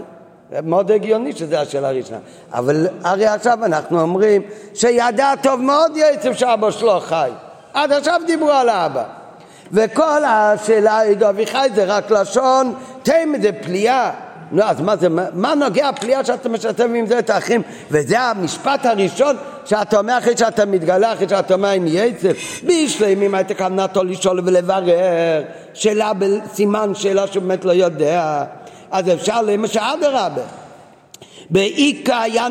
[0.63, 2.19] מאוד הגיוני שזו השאלה הראשונה.
[2.51, 4.41] אבל הרי עכשיו אנחנו אומרים
[4.73, 7.32] שידע טוב מאוד יצב שאבא שלו חי.
[7.73, 9.03] עד עכשיו דיברו על האבא.
[9.71, 14.12] וכל השאלה, עדו אביחי, זה רק לשון תימא פליאה.
[14.52, 17.62] נו, אז מה זה, מה נוגע הפליאה שאתה משתף עם זה את האחים?
[17.92, 22.62] וזה המשפט הראשון שאתה אומר אחרי שאתה מתגלה, אחרי שאתה אומר עם יצף.
[22.64, 24.84] בשלמים הייתה כוונתו לשאול ולברר,
[25.74, 28.44] שאלה בסימן שאלה שהוא באמת לא יודע.
[28.92, 30.42] אז אפשר למשל אדרבה.
[31.50, 32.48] באיכה היה,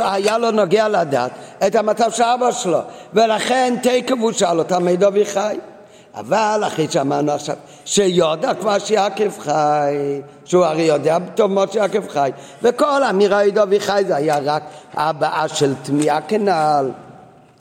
[0.00, 1.30] היה לו נוגע לדעת
[1.66, 2.80] את המצב של אבא שלו,
[3.14, 5.56] ולכן תקף הוא שאל אותה מי דובי חי.
[6.14, 12.30] אבל אחרי שאמרנו עכשיו שיודע כבר שיעקב חי, שהוא הרי יודע טוב מאוד שיעקב חי,
[12.62, 14.62] וכל אמירה ידו וחי זה היה רק
[14.94, 16.90] הבעה של תמיהה כנעל.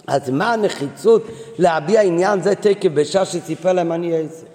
[0.07, 4.45] אז מה הנחיצות להביע עניין זה תקף בשעה שסיפר להם אני איזה.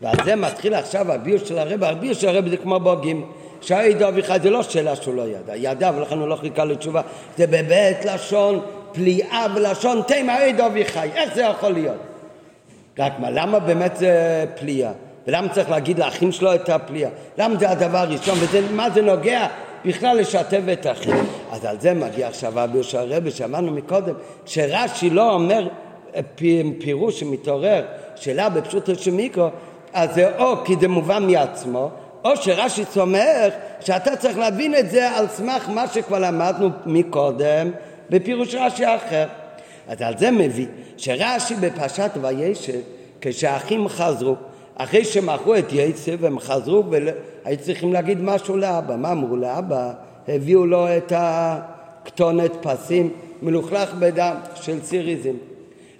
[0.00, 3.26] ועל זה מתחיל עכשיו הביוש של הרב, הביוש של הרב זה כמו בוגים.
[3.60, 7.00] שהעידו אביחי זה לא שאלה שהוא לא ידע, ידע ולכן הוא לא חיכה לתשובה,
[7.38, 8.60] זה בבית לשון
[8.92, 12.09] פליאה ולשון תימה עידו אביחי, איך זה יכול להיות?
[12.98, 14.92] רק מה, למה באמת זה פליאה?
[15.26, 17.10] ולמה צריך להגיד לאחים שלו את הפליאה?
[17.38, 18.38] למה זה הדבר הראשון?
[18.52, 19.46] ומה זה נוגע
[19.84, 21.14] בכלל לשתף את האחים?
[21.52, 24.14] אז על זה מגיע עכשיו אבי של הרבי שאמרנו מקודם,
[24.46, 25.68] שרש"י לא אומר
[26.78, 27.84] פירוש שמתעורר
[28.16, 29.48] שאלה בפשוט של מיקרו,
[29.92, 31.90] אז זה או כי זה מובן מעצמו,
[32.24, 37.70] או שרש"י סומך שאתה צריך להבין את זה על סמך מה שכבר למדנו מקודם
[38.10, 39.26] בפירוש רש"י אחר.
[39.90, 42.80] אז על זה מביא שרש"י בפרשת וישב,
[43.20, 44.34] כשהאחים חזרו,
[44.74, 48.96] אחרי שמכרו את יצב הם חזרו והיו צריכים להגיד משהו לאבא.
[48.96, 49.92] מה אמרו לאבא?
[50.28, 53.10] הביאו לו את הכתונת פסים
[53.42, 55.34] מלוכלך בדם של סיריזם.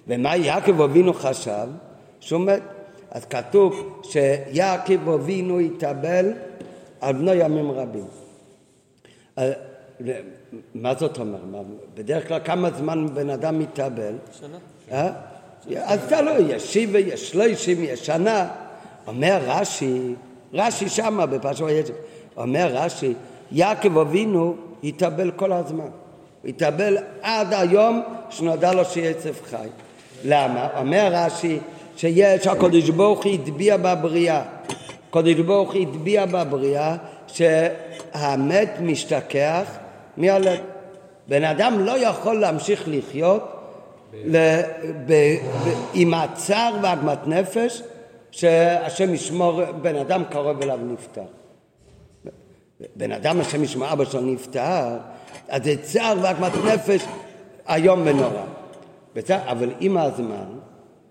[0.07, 1.67] ומה יעקב אבינו חשב?
[2.19, 2.61] שהוא מת.
[3.11, 6.33] אז כתוב שיעקב אבינו התאבל
[7.01, 8.05] על בנו ימים רבים.
[10.75, 11.41] מה זאת אומרת?
[11.95, 14.13] בדרך כלל כמה זמן בן אדם מתאבל?
[14.39, 14.57] שנה.
[14.91, 15.09] אה?
[15.83, 18.47] אז תלוי, יש שבע, יש שלושים, יש שנה.
[19.07, 20.13] אומר רש"י,
[20.53, 21.93] רש"י שמה בפרשת ויצב,
[22.37, 23.13] אומר רש"י,
[23.51, 25.87] יעקב אבינו התאבל כל הזמן.
[26.41, 29.67] הוא התאבל עד היום שנודע לו שיצב חי.
[30.23, 30.67] למה?
[30.77, 31.59] אומר רש"י
[31.97, 34.43] שיש, הקדוש ברוך הוא הטביע בבריאה.
[35.09, 36.95] הקדוש ברוך הוא הטביע בבריאה
[37.27, 39.80] שהמת משתכח
[40.17, 40.59] מהלב.
[41.27, 43.43] בן אדם לא יכול להמשיך לחיות
[44.13, 44.37] ל,
[45.05, 47.81] ב, ב, עם הצער ועגמת נפש
[48.31, 51.21] שהשם ישמור בן אדם קרוב אליו נפטר.
[52.95, 54.97] בן אדם השם ישמור אבא שלו נפטר,
[55.49, 57.01] אז זה צער ועגמת נפש
[57.69, 58.43] איום ונורא.
[59.15, 60.45] בצער, אבל עם הזמן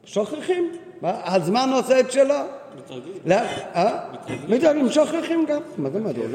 [0.04, 2.34] שוכחים, הזמן עושה את שלו.
[2.76, 3.38] מתרגלים.
[3.74, 3.98] אה?
[4.48, 5.60] מתרגלים, שוכחים גם.
[5.78, 6.32] מה זה מדהים?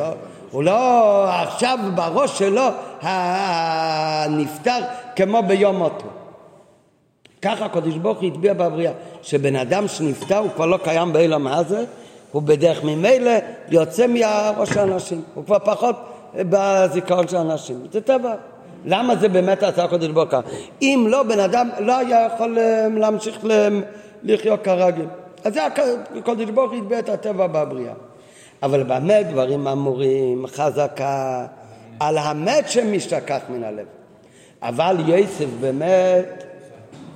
[0.56, 2.68] הוא לא עכשיו בראש שלו
[3.02, 4.80] הנפטר
[5.16, 6.06] כמו ביום מותו.
[7.42, 8.92] ככה הקדוש ברוך הוא הטביע בבריאה,
[9.22, 11.84] שבן אדם שנפטר הוא כבר לא קיים באילם הזה,
[12.32, 13.32] הוא בדרך ממילא
[13.70, 15.96] יוצא מהראש האנשים, הוא כבר פחות
[16.36, 18.34] בזיכרון של האנשים, זה טבע.
[18.86, 20.42] למה זה באמת עשה הקדוש ברוך הוא?
[20.82, 23.40] אם לא, בן אדם לא היה יכול אה, להמשיך
[24.24, 25.06] לחיות כרגיל.
[25.44, 27.94] אז זה הקדוש ברוך הוא הטביע את הטבע בבריאה.
[28.64, 31.46] אבל במה דברים אמורים, חזקה,
[32.00, 33.86] על המת שמשתכח מן הלב.
[34.62, 36.44] אבל יוסף באמת,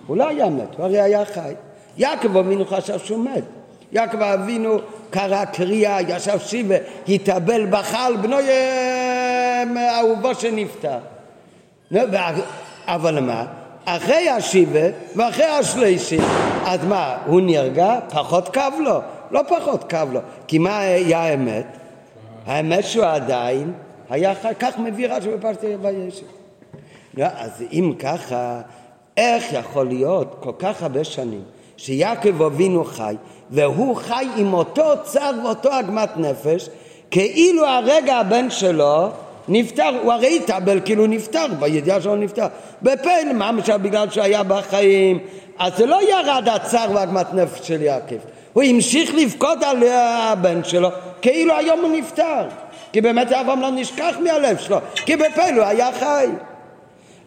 [0.08, 1.54] הוא לא היה מת, הוא הרי היה חי.
[1.98, 3.44] יעקב אבינו חשב שהוא מת.
[3.92, 4.78] יעקב אבינו
[5.10, 6.76] קרא קריאה, ישב שיבה,
[7.08, 8.36] התאבל, בחל, בנו
[9.78, 10.98] אהובו שנפטר.
[12.88, 13.46] אבל מה?
[13.86, 16.20] אחרי השיבה ואחרי השלישי,
[16.66, 18.00] אז מה, הוא נרגע?
[18.10, 19.00] פחות כאב לו.
[19.32, 20.20] לא פחות כאב לו.
[20.48, 21.66] כי מה היה האמת?
[22.46, 23.74] האמת שהוא עדיין
[24.10, 26.26] היה חי, כך מביא רש"י בפרשת וישב.
[27.18, 28.62] לא, אז אם ככה,
[29.18, 31.42] איך יכול להיות כל כך הרבה שנים
[31.78, 33.16] שיעקב אבינו חי,
[33.50, 36.70] והוא חי עם אותו צער ואותו עגמת נפש,
[37.12, 39.08] כאילו הרגע הבן שלו
[39.48, 42.48] נפטר, הוא הרי התאבל כאילו נפטר, בידיעה שלו נפטר.
[42.82, 45.20] בפעיל, מה משל בגלל שהיה בחיים,
[45.60, 48.16] אז זה לא ירד הצער ועגמת נפש של יעקב.
[48.54, 50.90] הוא המשיך לבכות על הבן שלו
[51.22, 52.44] כאילו היום הוא נפטר.
[52.92, 56.28] כי באמת אברהם לא נשכח מהלב שלו, כי בפעיל הוא היה חי.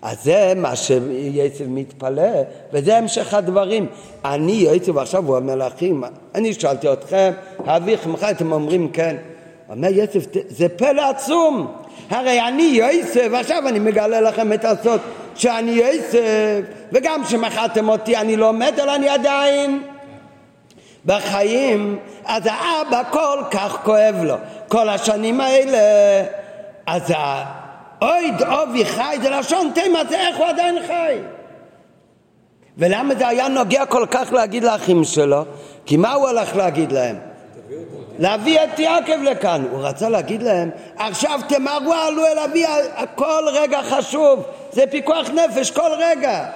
[0.02, 3.86] אז זה מה שיצב מתפלא, וזה המשך הדברים.
[4.24, 6.04] אני יצב עכשיו, הוא אומר לאחים,
[6.34, 7.32] אני שאלתי אתכם,
[7.66, 9.16] אביכם חי, אתם אומרים כן.
[9.70, 11.72] אומר יצב, זה פלא עצום.
[12.10, 15.00] הרי אני יוסף, עכשיו אני מגלה לכם את הסוד
[15.34, 16.60] שאני יוסף,
[16.92, 19.82] וגם כשמכרתם אותי אני לא מת, אלא אני עדיין
[21.06, 24.34] בחיים, אז האבא כל כך כואב לו.
[24.68, 25.78] כל השנים האלה,
[26.86, 27.12] אז
[28.02, 31.18] אויד אובי חי זה לשון תימה, זה איך הוא עדיין חי.
[32.78, 35.44] ולמה זה היה נוגע כל כך להגיד לאחים שלו?
[35.86, 37.16] כי מה הוא הלך להגיד להם?
[38.18, 39.64] להביא את יעקב לכאן.
[39.70, 42.64] הוא רצה להגיד להם, עכשיו תמהרו עלו אל אבי,
[43.14, 46.46] כל רגע חשוב, זה פיקוח נפש כל רגע.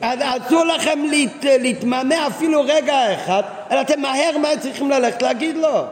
[0.00, 5.84] אסור לכם להת, להתמהמה אפילו רגע אחד, אלא אתם מהר מהר צריכים ללכת להגיד לו.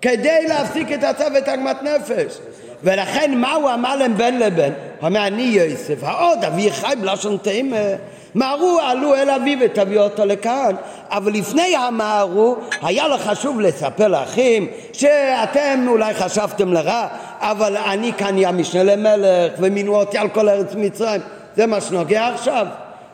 [0.00, 2.38] כדי להפסיק את הצו ואת עגמת נפש.
[2.82, 4.72] ולכן מה הוא אמר להם בין לבין?
[5.00, 7.76] הוא אומר אני יוסף, העוד אבי חי בלשון תימה
[8.34, 10.74] מהרו עלו אל אבי ותביאו אותו לכאן
[11.10, 17.06] אבל לפני המהרו היה לו חשוב לספר לאחים שאתם אולי חשבתם לרע
[17.40, 21.20] אבל אני כאן אהיה משנה למלך ומינו אותי על כל ארץ מצרים
[21.56, 22.66] זה מה שנוגע עכשיו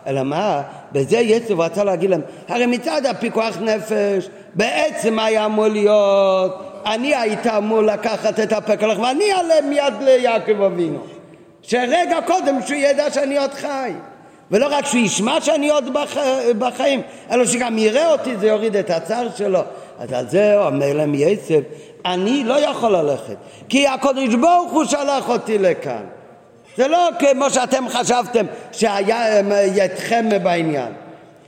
[0.07, 0.63] אלא מה?
[0.93, 7.57] בזה יצב רצה להגיד להם הרי מצד הפיקוח נפש בעצם היה אמור להיות אני הייתי
[7.57, 10.99] אמור לקחת את הפקלח ואני אעלה מיד ליעקב אבינו
[11.63, 13.93] שרגע קודם שהוא ידע שאני עוד חי
[14.51, 16.17] ולא רק שהוא ישמע שאני עוד בח...
[16.59, 19.61] בחיים, אלא שגם יראה אותי, זה יוריד את הצער שלו.
[19.99, 21.61] אז על זה אומר להם יצב,
[22.05, 23.37] אני לא יכול ללכת,
[23.69, 26.05] כי הקדוש ברוך הוא שלח אותי לכאן.
[26.77, 29.41] זה לא כמו שאתם חשבתם שהיה
[29.75, 30.93] ידכם בעניין,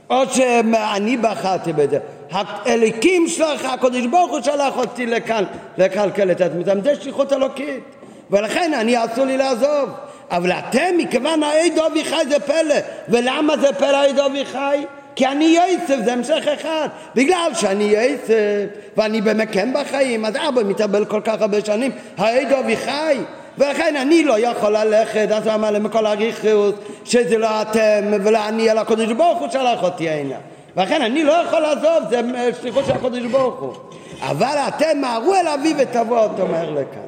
[0.09, 1.99] או שאני בחרתי בזה.
[2.31, 5.43] האליקים שלך, הקדוש ברוך הוא שלח אותי לכאן
[5.77, 7.83] לקלקל את עצמם, זה שליחות אלוקית.
[8.31, 9.89] ולכן אני אסור לי לעזוב.
[10.31, 12.75] אבל אתם, מכיוון העד אביחי זה פלא.
[13.09, 14.85] ולמה זה פלא העד אביחי?
[15.15, 16.87] כי אני יוסף, זה המשך אחד.
[17.15, 18.65] בגלל שאני יוסף,
[18.97, 23.17] ואני באמת כן בחיים, אז אבא מתאבל כל כך הרבה שנים, העד אביחי.
[23.57, 26.73] ולכן אני לא יכול ללכת, אז הוא אמר להם כל הריחוס,
[27.05, 30.35] שזה לא אתם ולא אני, אלא הקדוש ברוך הוא שלח אותי הנה.
[30.77, 32.21] ולכן אני לא יכול לעזוב, זה
[32.61, 33.73] שליחות של הקדוש ברוך הוא.
[34.21, 37.07] אבל אתם מהרו אל אבי ותבוא אותו מהר לכאן.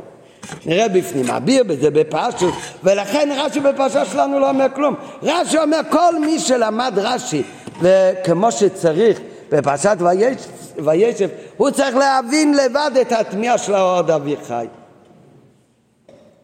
[0.66, 2.48] נראה בפנים, אביר בזה בפרשת,
[2.84, 4.96] ולכן רש"י בפרשה שלנו לא אומר כלום.
[5.24, 7.44] רש"י אומר כל מי שלמד רש"י
[7.82, 9.20] וכמו שצריך
[9.52, 9.98] בפרשת
[10.78, 14.66] וישב, הוא צריך להבין לבד את התמיהה של העוד אביחי.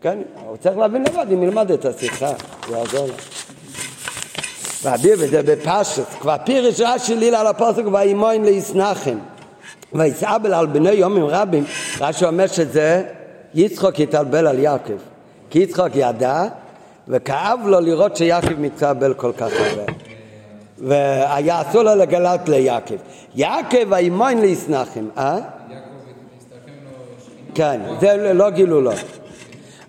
[0.05, 2.31] כן, הוא צריך להבין לבד אם ילמד את השיחה,
[2.67, 3.13] זה יעזור לו.
[4.83, 9.17] ואביר בזה בפרשת, כבר פירש רש"י לילה על הפוסק וימוין לישנחם.
[9.93, 11.63] ויסעבל על בני יומים רבים,
[11.99, 13.03] רש"י אומר שזה
[13.53, 14.97] יצחוק התאבל על יעקב,
[15.49, 16.43] כי יצחוק ידע
[17.07, 19.93] וכאב לו לראות שיעקב מתאבל כל כך הרבה.
[20.77, 22.95] והיה אסור לו לגלות ליעקב.
[23.35, 25.37] יעקב האימון ליסנחם, אה?
[27.55, 28.91] כן, זה לא גילו לו.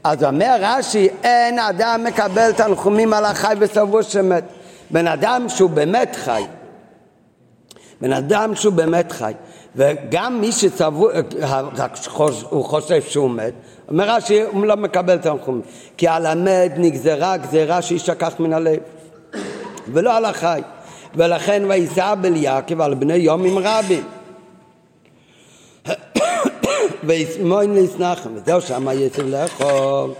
[0.08, 4.44] אז אומר רש"י, אין אדם מקבל תנחומים על החי וסבור שמת.
[4.90, 6.44] בן אדם שהוא באמת חי,
[8.00, 9.32] בן אדם שהוא באמת חי,
[9.76, 11.08] וגם מי שצבו,
[12.50, 13.52] הוא חושב שהוא מת,
[13.88, 15.62] אומר רש"י, הוא לא מקבל תנחומים,
[15.96, 18.78] כי על המת נגזרה גזירה שישכח מן הלב,
[19.92, 20.62] ולא על החי,
[21.14, 24.04] ולכן וישא בליעקב על בני יומים רבים.
[27.06, 30.10] ויסמוין ליסנחם, וזהו שמה יסף לאכול.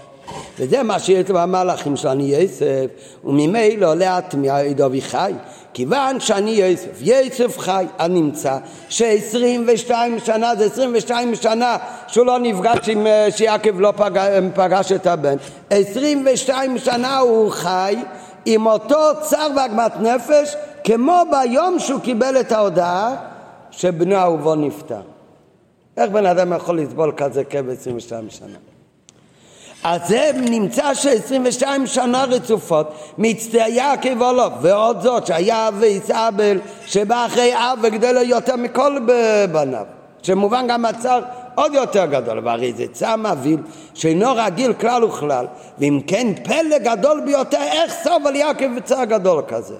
[0.59, 2.85] וזה מה שיש במהלכים של אני יסף,
[3.23, 5.33] וממילא להטמיע עד אביחי,
[5.73, 8.57] כיוון שאני יוסף, יוסף חי, אני נמצא
[8.89, 9.91] ש-22
[10.25, 11.77] שנה זה 22 שנה
[12.07, 15.35] שהוא לא נפגש עם, אה, שיעקב לא פגש, פגש את הבן,
[15.69, 17.95] 22 שנה הוא חי
[18.45, 23.15] עם אותו צער ועגמת נפש כמו ביום שהוא קיבל את ההודעה
[23.71, 25.16] שבנו אהובו נפטר.
[25.97, 28.57] איך בן אדם יכול לסבול כזה כאב 22 שנה?
[29.83, 36.09] אז זה נמצא ש-22 שנה רצופות מצטער יעקב עולו ועוד זאת שהיה אביס
[36.85, 38.97] שבא אחרי אב וגדל יותר מכל
[39.51, 39.85] בניו
[40.23, 41.21] שמובן גם הצער
[41.55, 43.59] עוד יותר גדול והרי זה צער מבהיל
[43.93, 45.45] שאינו רגיל כלל וכלל
[45.79, 49.75] ואם כן פלא גדול ביותר איך סוף על יעקב וצער גדול כזה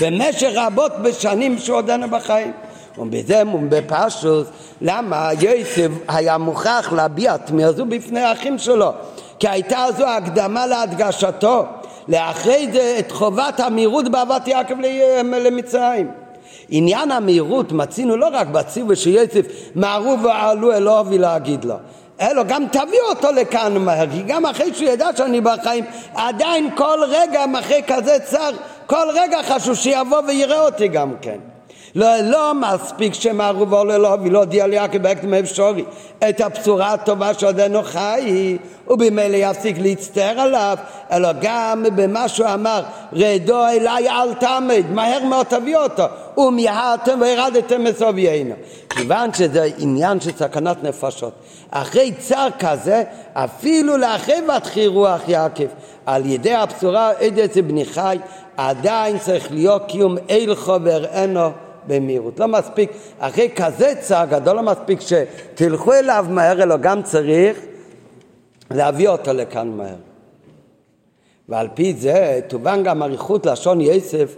[0.00, 2.52] במשך רבות בשנים שהוא עודנו בחיים
[2.98, 4.46] ובזה בפשוט
[4.80, 8.92] למה יוסף היה מוכרח להביע תמיהה זו בפני האחים שלו
[9.38, 11.64] כי הייתה זו הקדמה להדגשתו
[12.08, 14.74] לאחרי זה את חובת המהירות באהבת יעקב
[15.22, 16.10] למצרים.
[16.68, 21.74] עניין המהירות מצינו לא רק בציווי שיוסף מהרו ועלו אלוהי להגיד לו
[22.20, 25.84] אלא גם תביא אותו לכאן מהר כי גם אחרי שהוא ידע שאני בחיים
[26.14, 28.50] עדיין כל רגע אחרי כזה צר
[28.86, 31.38] כל רגע חשוב שיבוא ויראה אותי גם כן
[31.98, 35.84] לא, לא מספיק שמרו ואולו לא ולהודיע ליעקב בהקדם האפשרי
[36.28, 38.56] את הבשורה הטובה שעודנו חי
[38.88, 40.78] ובמילא יפסיק להצטער עליו
[41.12, 42.82] אלא גם במה שהוא אמר
[43.12, 46.04] רדו אליי אל תעמד מהר מאוד תביא אותו
[46.36, 48.54] ומיהרתם וירדתם מסוביינו
[48.90, 51.32] כיוון שזה עניין של סכנת נפשות.
[51.70, 53.02] אחרי צער כזה
[53.34, 55.68] אפילו לאחרי ותחי רוח יעקב
[56.06, 58.18] על ידי הבשורה עדת בני חי
[58.56, 61.50] עדיין צריך להיות קיום אילכו ואראנו
[61.88, 62.40] במהירות.
[62.40, 67.58] לא מספיק, אחרי כזה צער גדול לא מספיק שתלכו אליו מהר, אלא גם צריך
[68.70, 69.96] להביא אותו לכאן מהר.
[71.48, 74.36] ועל פי זה תובן גם אריכות לשון יוסף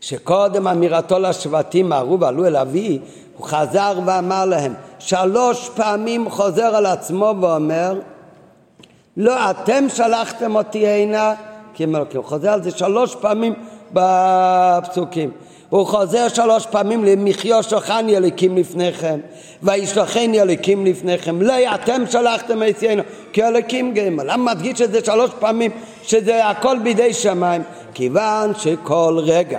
[0.00, 2.98] שקודם אמירתו לשבטים מהרו ועלו אל אבי
[3.36, 8.00] הוא חזר ואמר להם שלוש פעמים חוזר על עצמו ואומר
[9.16, 11.34] לא אתם שלחתם אותי הנה
[11.74, 11.84] כי
[12.14, 13.54] הוא חוזר על זה שלוש פעמים
[13.92, 15.30] בפסוקים
[15.70, 19.20] הוא חוזר שלוש פעמים למחיו שוכני אליקים לפניכם
[19.62, 23.02] וישלחני אליקים לפניכם לא אתם שלחתם אצלנו
[23.32, 25.70] כי אליקים גמל למה מדגיש את זה שלוש פעמים?
[26.02, 27.62] שזה הכל בידי שמיים.
[27.94, 29.58] כיוון שכל רגע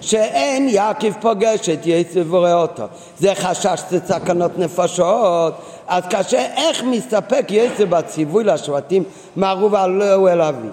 [0.00, 2.82] שאין יעקב פוגש את יצב ורואה אותו.
[3.18, 5.54] זה חשש זה סכנות נפשות.
[5.88, 9.04] אז קשה איך מסתפק יצב בציווי לשבטים
[9.36, 10.68] מערוב עלו אל אבי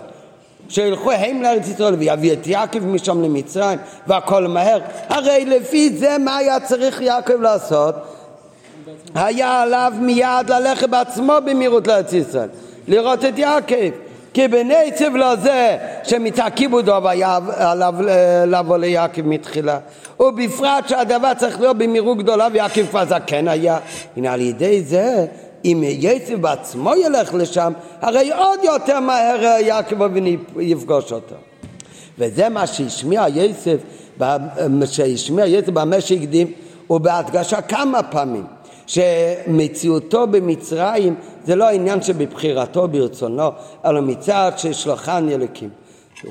[0.70, 4.80] שילכו הם לארץ ישראל ויביא את יעקב משם למצרים והכל מהר.
[5.09, 7.95] הרי לפי זה מה היה צריך יעקב לעשות?
[9.15, 12.49] היה עליו מיד ללכת בעצמו במהירות לארץ ישראל
[12.88, 13.89] לראות את יעקב.
[14.34, 17.93] כי בנצב לו זה שמתעכיבו דוב היה עליו
[18.47, 19.80] לבוא ליעקב מתחילה.
[20.20, 23.78] ובפרט שהדבר צריך להיות במהירות גדולה ויעקב כבר זקן היה.
[24.18, 25.26] הנה על ידי זה
[25.66, 31.36] אם יצב בעצמו ילך לשם, הרי עוד יותר מהר יעקב אבינו יפגוש אותו.
[32.20, 33.78] וזה מה שהשמיע יוסף,
[34.86, 36.51] שהשמיע יוסף במה שהקדים,
[36.89, 38.43] ובהדגשה כמה פעמים,
[38.88, 43.51] שמציאותו במצרים זה לא עניין שבבחירתו ברצונו,
[43.86, 45.70] אלא מצד ששלחן אלוקים.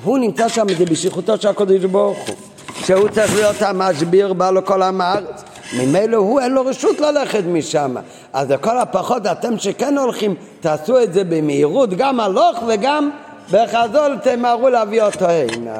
[0.02, 2.36] הוא נמצא שם, זה בשליחותו של הקדוש ברוך הוא,
[2.84, 5.44] שהוא צריך להיות המשביר בא לו כל עם הארץ.
[5.72, 7.94] ממילא הוא אין לו רשות ללכת משם.
[8.32, 13.10] אז לכל הפחות אתם שכן הולכים, תעשו את זה במהירות, גם הלוך וגם
[13.50, 15.76] בחזור תמהרו להביא אותו הנה.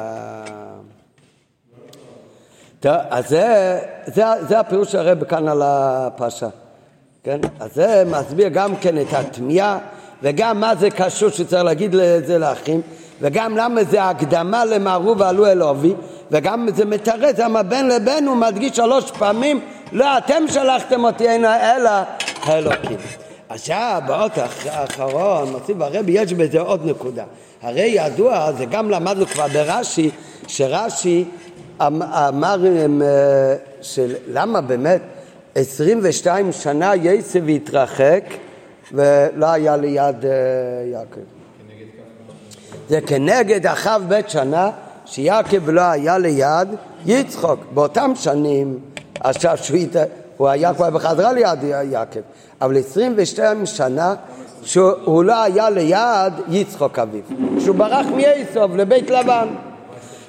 [2.79, 6.47] טוב, אז זה, זה, זה הפירוש של הרב כאן על הפרשה.
[7.23, 7.39] כן?
[7.59, 9.77] אז זה מסביר גם כן את התמיהה
[10.23, 12.81] וגם מה זה קשור שצריך להגיד את זה לאחים
[13.21, 15.93] וגם למה זה הקדמה למערו ועלו אל עובי
[16.31, 19.59] וגם זה מתרץ למה בין לבין הוא מדגיש שלוש פעמים
[19.91, 21.91] לא אתם שלחתם אותי הנה אלא
[22.43, 22.97] האלוקים.
[23.49, 24.31] עכשיו באות
[24.65, 27.23] האחרון מוסיף הרבי יש בזה עוד נקודה
[27.61, 30.09] הרי ידוע זה גם למדנו כבר ברש"י
[30.47, 31.25] שרש"י
[31.81, 35.01] אמ-, אמר אה, שלמה באמת
[35.55, 38.23] 22 שנה יצב והתרחק
[38.91, 40.31] ולא היה ליד אה,
[40.91, 41.19] יעקב
[42.89, 44.69] זה כנגד אחאב בית שנה
[45.05, 46.67] שיעקב לא היה ליד
[47.05, 48.79] יצחוק באותם שנים
[49.19, 49.95] עכשיו שהוא ית...
[50.37, 52.19] הוא היה כבר בחזרה ליד יעקב,
[52.61, 54.15] אבל 22 שנה
[54.63, 57.21] שהוא לא היה ליד יצחוק אביו,
[57.59, 59.47] שהוא ברח מייסוב לבית לבן.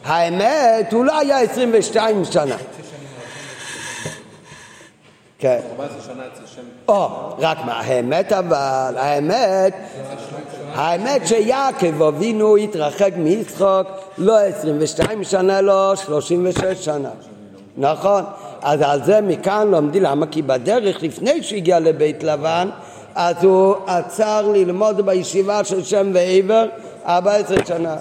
[0.05, 2.57] האמת, הוא לא היה 22 שנה.
[5.39, 5.61] כן.
[6.89, 7.09] או,
[7.39, 9.75] רק מה, האמת אבל, האמת,
[10.75, 13.87] האמת שיעקב אבינו התרחק מיצחוק
[14.19, 17.11] לא 22 שנה, לא 36 שנה.
[17.79, 18.25] נכון?
[18.63, 20.27] אז על זה מכאן לומדים למה?
[20.27, 22.69] כי בדרך לפני שהגיע לבית לבן
[23.15, 26.67] אז הוא עצר ללמוד בישיבה של שם ועבר
[27.07, 27.97] 14 שנה.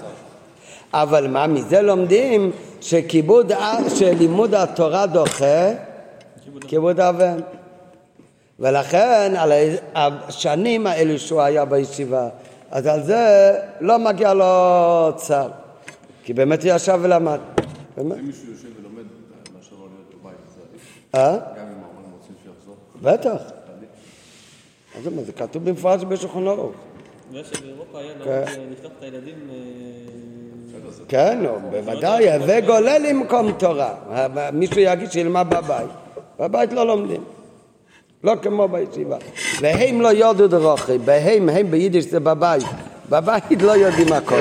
[0.92, 2.50] אבל מה, מזה לומדים
[2.80, 3.52] שכיבוד,
[3.94, 5.72] שלימוד התורה דוחה
[6.60, 7.40] כיבוד אבן.
[8.60, 9.52] ולכן על
[9.94, 12.28] השנים האלו שהוא היה בישיבה,
[12.70, 14.44] אז על זה לא מגיע לו
[15.16, 15.48] צער,
[16.24, 17.38] כי באמת הוא ישב ולמד.
[18.00, 19.04] אם מישהו יושב ולומד
[19.54, 20.34] מאשר לא להיות בבית,
[21.14, 21.36] אה?
[21.36, 22.76] גם אם ההורים רוצים שיחזור?
[23.02, 23.58] בטח.
[24.96, 26.72] אז זה כתוב במפורש בשולחן ערוך.
[27.32, 28.44] שבאירופה היה כן.
[28.56, 29.56] נהוג לפתוח את הילדים אה,
[31.08, 33.94] כן, נו, בוודאי, הווה גולה למקום תורה.
[34.52, 35.90] מישהו יגיד שילמד בבית.
[36.38, 37.24] בבית לא לומדים.
[38.24, 39.16] לא כמו בישיבה.
[39.60, 42.62] והם לא יודו דרוכי, בהם, הם ביידיש זה בבית.
[43.10, 44.40] בבית לא יודעים הכל.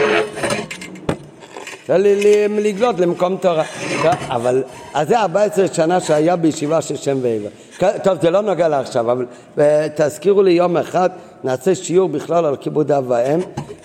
[1.90, 3.64] לי לגלות למקום תורה.
[4.28, 4.64] אבל,
[4.94, 7.50] אז זה 14 שנה שהיה בישיבה של שם ועבר.
[8.04, 9.26] טוב, זה לא נוגע לעכשיו, אבל
[9.60, 11.10] אה, תזכירו לי יום אחד,
[11.44, 13.40] נעשה שיעור בכלל על כיבוד אב ואם,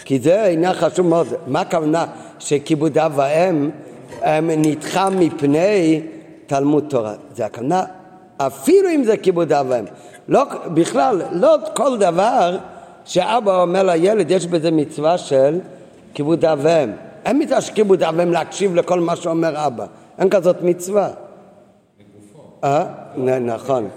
[0.04, 1.26] כי זה עניין חשוב מאוד.
[1.46, 2.06] מה הכוונה
[2.38, 3.70] שכיבוד אב ואם
[4.42, 6.00] נדחה מפני
[6.46, 7.14] תלמוד תורה?
[7.34, 7.84] זה הכוונה,
[8.36, 9.84] אפילו אם זה כיבוד אב ואם.
[10.28, 10.44] לא,
[10.74, 12.56] בכלל, לא כל דבר
[13.04, 15.58] שאבא אומר לילד, יש בזה מצווה של
[16.14, 17.11] כיבוד אב ואם.
[17.24, 19.86] אין מצווה של כיבוד אב ואם להקשיב לכל מה שאומר אבא.
[20.18, 21.08] אין כזאת מצווה.
[22.64, 22.84] אה?
[23.40, 23.88] נכון,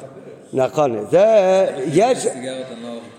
[0.53, 1.05] נכון.
[1.11, 1.25] זה,
[1.87, 2.25] יש...
[2.25, 2.31] לא.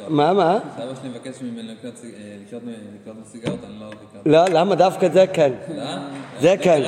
[0.08, 0.56] מה, מה?
[0.56, 4.50] אבא שלי מבקש ממני לקנות אה, סיגריות, אני לא אוהב.
[4.52, 5.52] לא, למה דווקא זה כן?
[6.40, 6.82] זה כן.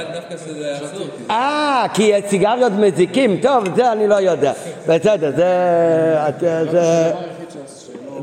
[1.30, 4.52] אה, כי סיגריות מזיקים, טוב, זה אני לא יודע.
[4.88, 5.48] בסדר, זה...
[6.28, 6.40] את-
[6.70, 7.12] זה...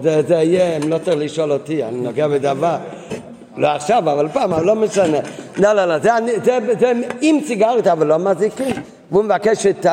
[0.02, 2.78] זה, זה יהיה, לא צריך לשאול אותי, אני נוגע בדבר.
[3.58, 5.18] לא עכשיו, אבל פעם, אבל לא משנה.
[5.58, 6.10] לא, לא, לא, זה,
[6.44, 6.92] זה, זה
[7.22, 8.76] עם סיגריות, אבל לא מזיקים.
[9.12, 9.86] והוא מבקש שת...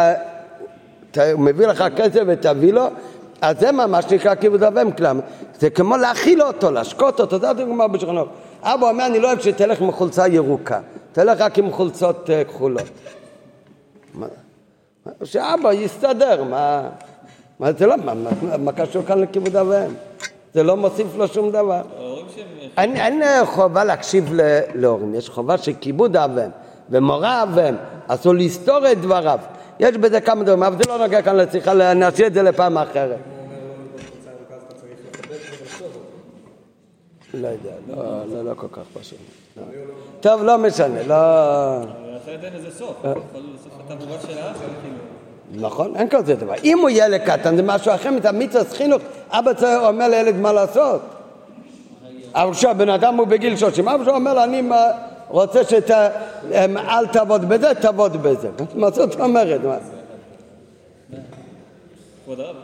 [1.10, 2.86] ת- הוא מביא לך כסף ותביא לו,
[3.40, 5.20] אז זה ממש נקרא כיבוד אבם כלם.
[5.58, 8.28] זה כמו להאכיל אותו, להשקות אותו, זה הדוגמה בשכונות.
[8.62, 10.80] אבא אומר, אני לא אוהב שתלך עם חולצה ירוקה,
[11.12, 12.82] תלך רק עם חולצות אה, כחולות.
[15.24, 16.82] שאבא יסתדר, מה,
[17.60, 19.94] מה זה לא, מה, מה, מה קשור כאן לכיבוד אביהם?
[20.54, 21.82] זה לא מוסיף לו שום דבר.
[22.78, 24.32] אין, אין אה, חובה להקשיב
[24.74, 26.50] להורים, יש חובה של כיבוד אביהם
[26.90, 27.76] ומורה אביהם,
[28.06, 29.38] אסור לסתור את דבריו.
[29.80, 33.16] יש בזה כמה דברים, אבל זה לא נוגע כאן לשיחה, נשאיר את זה לפעם אחרת.
[37.34, 39.18] לא יודע, לא, לא, לא כל כך פשוט.
[39.56, 39.62] לא.
[40.20, 41.14] טוב, לא משנה, לא...
[42.16, 42.96] אחרת אין לזה סוף.
[43.00, 45.11] יכול בסוף התעבורה של האח, כאילו.
[45.52, 46.54] נכון, אין כזה דבר.
[46.64, 50.52] אם הוא ילד קטן זה משהו אחר, את המצווה חינוך, אבא צריך אומר לילד מה
[50.52, 51.00] לעשות.
[52.34, 54.62] אבל כשהבן אדם הוא בגיל 30, אבא שלו אומר לו, אני
[55.28, 58.48] רוצה שאל תעבוד בזה, תעבוד בזה.
[58.74, 59.60] מה זאת אומרת?
[62.24, 62.56] כבוד הרב,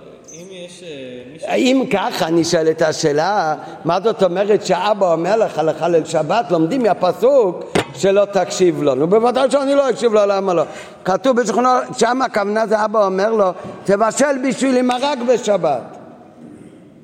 [0.67, 0.89] יש אה,
[1.33, 1.49] מישהו...
[1.49, 3.55] אם ככה נשאלת השאלה,
[3.85, 8.95] מה זאת אומרת שאבא אומר לך לחלל שבת, לומדים מהפסוק שלא תקשיב לו.
[8.95, 10.63] נו בוודאי שאני לא אקשיב לו, למה לא?
[11.05, 13.51] כתוב בשכונו, שם הכוונה זה אבא אומר לו,
[13.85, 15.83] תבשל בשבילי מרק בשבת.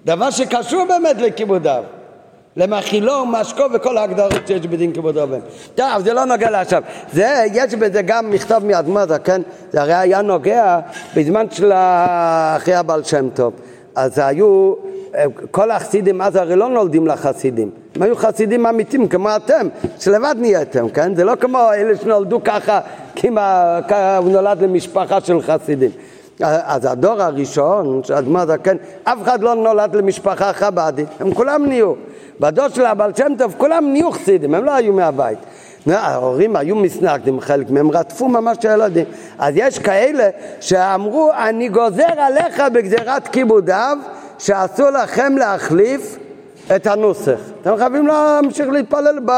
[0.04, 1.84] דבר שקשור באמת לכיבודיו.
[2.56, 5.38] למאכילו ומשקו וכל ההגדרות שיש בדין כיבוד רבן.
[5.74, 6.82] טוב, זה לא נוגע לעכשיו.
[7.12, 9.42] זה, יש בזה גם מכתב מאדמו"ר, כן?
[9.72, 10.78] זה הרי היה נוגע
[11.16, 11.72] בזמן של
[12.56, 13.52] אחרי הבעל שם טוב.
[13.94, 14.74] אז היו,
[15.50, 17.70] כל החסידים אז הרי לא נולדים לחסידים.
[17.96, 19.68] הם היו חסידים אמיתיים כמו אתם,
[20.00, 21.14] שלבד נהייתם, כן?
[21.14, 22.80] זה לא כמו אלה שנולדו ככה,
[23.14, 25.90] כי מה- כ- הוא נולד למשפחה של חסידים.
[26.40, 31.92] אז הדור הראשון, שאדמו"ר הזקן, אף אחד לא נולד למשפחה חב"דית, הם כולם נהיו.
[32.40, 35.38] בדור של הבעל שם טוב כולם נהיו חסידים, הם לא היו מהבית.
[35.86, 39.04] ההורים היו מסנגדים, חלק מהם רדפו ממש את הילדים.
[39.38, 40.28] אז יש כאלה
[40.60, 43.98] שאמרו, אני גוזר עליך בגזירת כיבודיו,
[44.38, 46.18] שאסור לכם להחליף
[46.76, 47.38] את הנוסח.
[47.60, 49.30] אתם חייבים להמשיך להתפלל ב...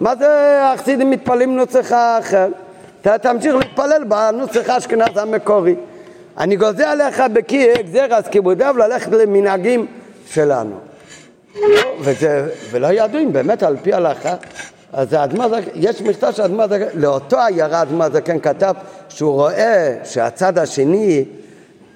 [0.00, 2.48] מה זה החסידים מתפללים נוסח אחר?
[3.02, 5.74] תמשיך להתפלל בנוסח האשכנז המקורי.
[6.38, 9.86] אני גוזר עליך בגזר אז כיבודיו ללכת למנהגים
[10.26, 10.76] שלנו.
[11.60, 14.34] לא, וזה, ולא ידעו אם באמת על פי ההלכה,
[14.92, 18.74] אז האדמו"ר זקן, יש מכתב של האדמו"ר זקן, לאותו עיירה האדמו"ר זקן כתב
[19.08, 21.24] שהוא רואה שהצד השני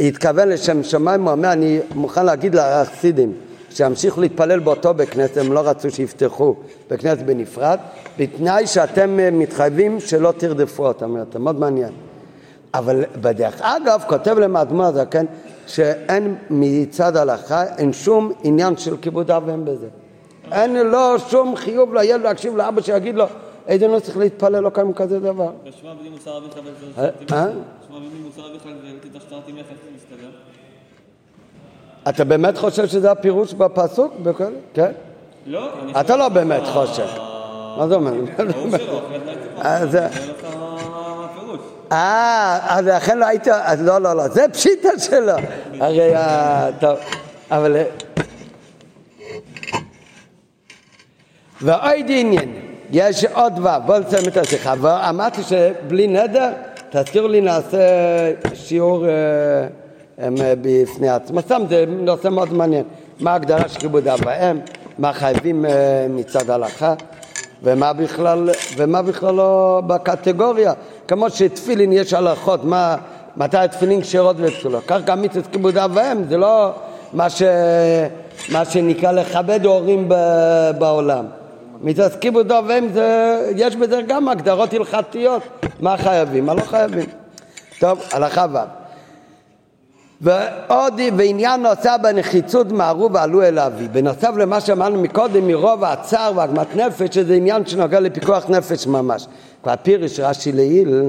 [0.00, 3.32] התכוון לשם שמיים, הוא אומר, אני מוכן להגיד לחסידים
[3.70, 6.54] שימשיכו להתפלל באותו בית כנסת, הם לא רצו שיפתחו
[6.90, 7.78] בית כנסת בנפרד,
[8.18, 11.92] בתנאי שאתם מתחייבים שלא תרדפו אותם יותר, מאוד מעניין.
[12.74, 15.26] אבל בדרך אגב, כותב להם האדמו"ר הזקן,
[15.68, 19.88] שאין מצד ההלכה, אין שום עניין של כיבוד אב ואם בזה.
[20.52, 23.24] אין לו שום חיוב לילד להקשיב לאבא שיגיד לו,
[23.66, 25.50] איזה לא צריך להתפלל, לא קיים כזה דבר.
[25.64, 26.56] ושמע בלי מוסר אביך
[26.98, 27.04] אה?
[27.04, 27.46] אה?
[29.48, 30.30] ממך, איך זה מסתדר?
[32.08, 34.14] אתה באמת חושב שזה הפירוש בפסוק?
[34.74, 34.92] כן?
[35.46, 35.68] לא,
[36.00, 37.06] אתה לא באמת חושב.
[37.78, 38.12] מה זה אומר?
[38.12, 39.62] ברור שלא, אחרת הייתי פה.
[39.62, 39.84] אה,
[40.90, 41.60] מה הפירוש.
[41.92, 45.32] אה, אז לכן לא היית, אז לא, לא, לא, זה פשיטה שלו.
[45.80, 46.98] הרי, אה, טוב,
[47.50, 47.76] אבל...
[47.76, 47.84] אה,
[51.60, 52.52] ועוד עניין,
[52.90, 54.74] יש עוד דבר, בואו נסיים את השיחה.
[54.80, 56.52] ואמרתי שבלי נדר,
[56.90, 57.78] תזכירו לי, נעשה
[58.54, 59.10] שיעור אה,
[60.18, 61.40] אה, בפני עצמו.
[61.40, 62.84] סתם, זה נושא מאוד מעניין.
[63.20, 64.60] מה ההגדרה של כיבוד אב ואם,
[64.98, 66.94] מה חייבים אה, מצד ההלכה,
[67.62, 70.72] ומה בכלל, ומה בכלל לא בקטגוריה.
[71.08, 72.96] כמו שתפילין יש הלכות, מה,
[73.36, 74.84] מתי התפילין כשרות ופסולות.
[74.86, 76.70] כך גם מצוות כיבוד אב ואם, זה לא
[77.12, 77.42] מה, ש,
[78.48, 80.14] מה שנקרא לכבד הורים ב,
[80.78, 81.24] בעולם.
[81.80, 82.88] מצוות כיבוד אב ואם,
[83.56, 85.42] יש בזה גם הגדרות הלכתיות,
[85.80, 87.06] מה חייבים, מה לא חייבים.
[87.78, 88.87] טוב, הלכה ו'
[90.20, 93.88] ועוד בעניין נוסף בנחיצות מהרו ועלו אל אבי.
[93.88, 99.26] בנוסף למה שאמרנו מקודם מרוב הצער ועגמת נפש, שזה עניין שנוגע לפיקוח נפש ממש.
[99.62, 101.02] כבר פירש רש"י לעיל,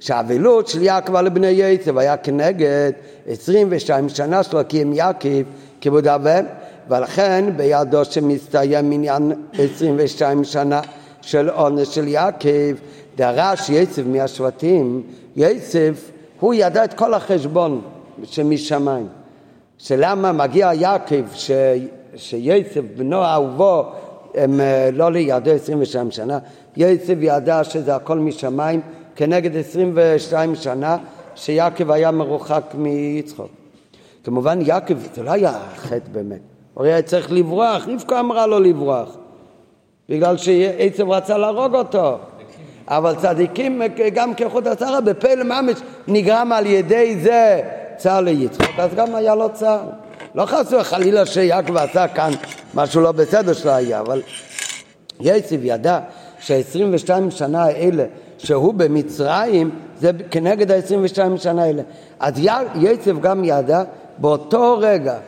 [0.00, 2.92] שהאבלות של יעקב על בני יצב היה כנגד
[3.28, 5.42] 22 שנה שלו כי הם יעקב
[5.80, 6.44] כיבוד אביהם,
[6.88, 10.80] ולכן בידו שמסתיים עניין 22 שנה
[11.22, 12.74] של עונש של יעקב,
[13.16, 15.02] דרש יצב מהשבטים,
[15.36, 15.94] יצב
[16.40, 17.80] הוא ידע את כל החשבון
[18.24, 19.06] שמשמיים.
[19.78, 21.50] שלמה מגיע יעקב, ש...
[22.16, 23.82] שיצב בנו אהובו
[24.34, 26.38] הם אה, לא לידו 22 שנה,
[26.76, 28.80] יצב ידע שזה הכל משמיים
[29.16, 30.96] כנגד 22 שנה
[31.34, 33.48] שיעקב היה מרוחק מיצחוק.
[34.24, 36.40] כמובן יעקב זה לא היה חטא באמת,
[36.74, 39.16] הוא היה צריך לברוח, רבקה אמרה לו לברוח
[40.08, 42.18] בגלל שעצב רצה להרוג אותו
[42.88, 43.82] אבל צדיקים
[44.14, 45.76] גם כאיכות הצער בפלא ממש
[46.08, 47.60] נגרם על ידי זה
[48.00, 49.80] צער ליצחוק אז גם היה לו צער
[50.34, 52.32] לא חס וחלילה שיעקב עשה כאן
[52.74, 54.22] משהו לא בסדר שלו היה אבל
[55.20, 55.98] יצב ידע
[56.40, 58.04] שה-22 שנה האלה
[58.38, 59.70] שהוא במצרים
[60.00, 61.82] זה כנגד ה-22 שנה האלה.
[62.20, 62.34] אז
[62.74, 63.82] יצב גם ידע
[64.18, 65.18] באותו רגע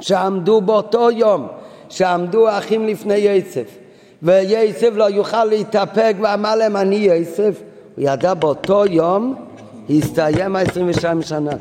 [0.00, 1.48] שעמדו באותו יום
[1.88, 3.60] שעמדו האחים לפני יצב
[4.22, 7.52] ויצב לא יוכל להתאפק ואמר להם אני יצב הוא
[7.98, 9.34] ידע באותו יום
[9.90, 11.52] הסתיים ה-22 שנה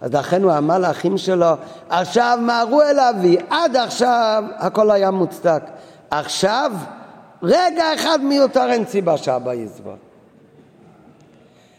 [0.00, 1.46] אז לכן הוא אמר לאחים שלו
[1.88, 5.62] עכשיו מהרו אל אבי עד עכשיו הכל היה מוצדק.
[6.10, 6.72] עכשיו
[7.42, 9.96] רגע אחד מיותר אין סיבה שאבא יסבול.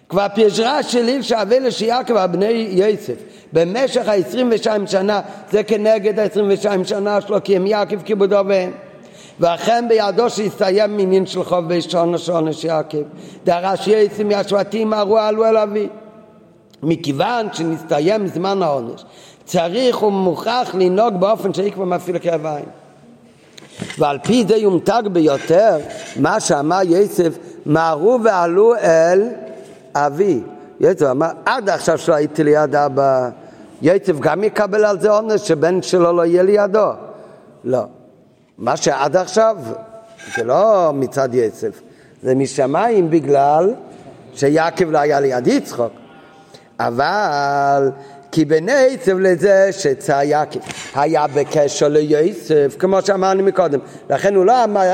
[0.10, 3.16] כבר פישרה שלי שאבלה שיעקב הבני יוסף.
[3.54, 8.72] במשך ה-22 שנה זה כנגד ה-22 שנה שלו כי הם יעקב כיבודו בהם
[9.40, 13.04] ואכן בידו שהסתיים מנין של חוב בישון שעונש יעקב
[13.44, 15.88] דרש יצא מהשבטים הרו עלו אל אבי
[16.84, 19.06] מכיוון שנסתיים זמן העונש
[19.46, 22.66] צריך ומוכרח לנהוג באופן שיקבע מפעיל עין
[23.98, 25.78] ועל פי זה יומתג ביותר
[26.20, 27.32] מה שאמר יצב
[27.66, 29.30] מהרו ועלו אל
[29.96, 30.40] אבי.
[30.80, 33.30] יצב אמר עד עכשיו שלא הייתי ליד אבא.
[33.82, 36.90] יצב גם יקבל על זה עונש שבן שלו לא יהיה לידו.
[37.64, 37.84] לא.
[38.58, 39.58] מה שעד עכשיו
[40.36, 41.68] זה לא מצד יצב
[42.24, 43.74] זה משמיים בגלל
[44.34, 45.92] שיעקב לא היה ליד יצחוק
[46.80, 47.92] אבל
[48.32, 49.70] כי בנצב לזה
[50.24, 50.60] יעקב
[50.96, 53.80] היה בקשר ליוסף, כמו שאמרנו מקודם.
[54.10, 54.94] לכן הוא לא אמר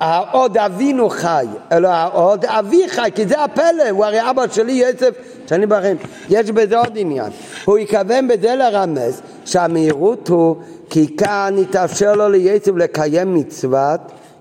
[0.00, 5.10] העוד אבינו חי, אלא העוד אבי חי, כי זה הפלא, הוא הרי אבא שלי יוסף,
[5.46, 5.96] שאני בכם.
[6.28, 7.30] יש בזה עוד עניין.
[7.64, 10.56] הוא יכוון בזה לרמז שהמהירות הוא
[10.90, 14.00] כי כאן יתאפשר לו ליוסף לקיים מצוות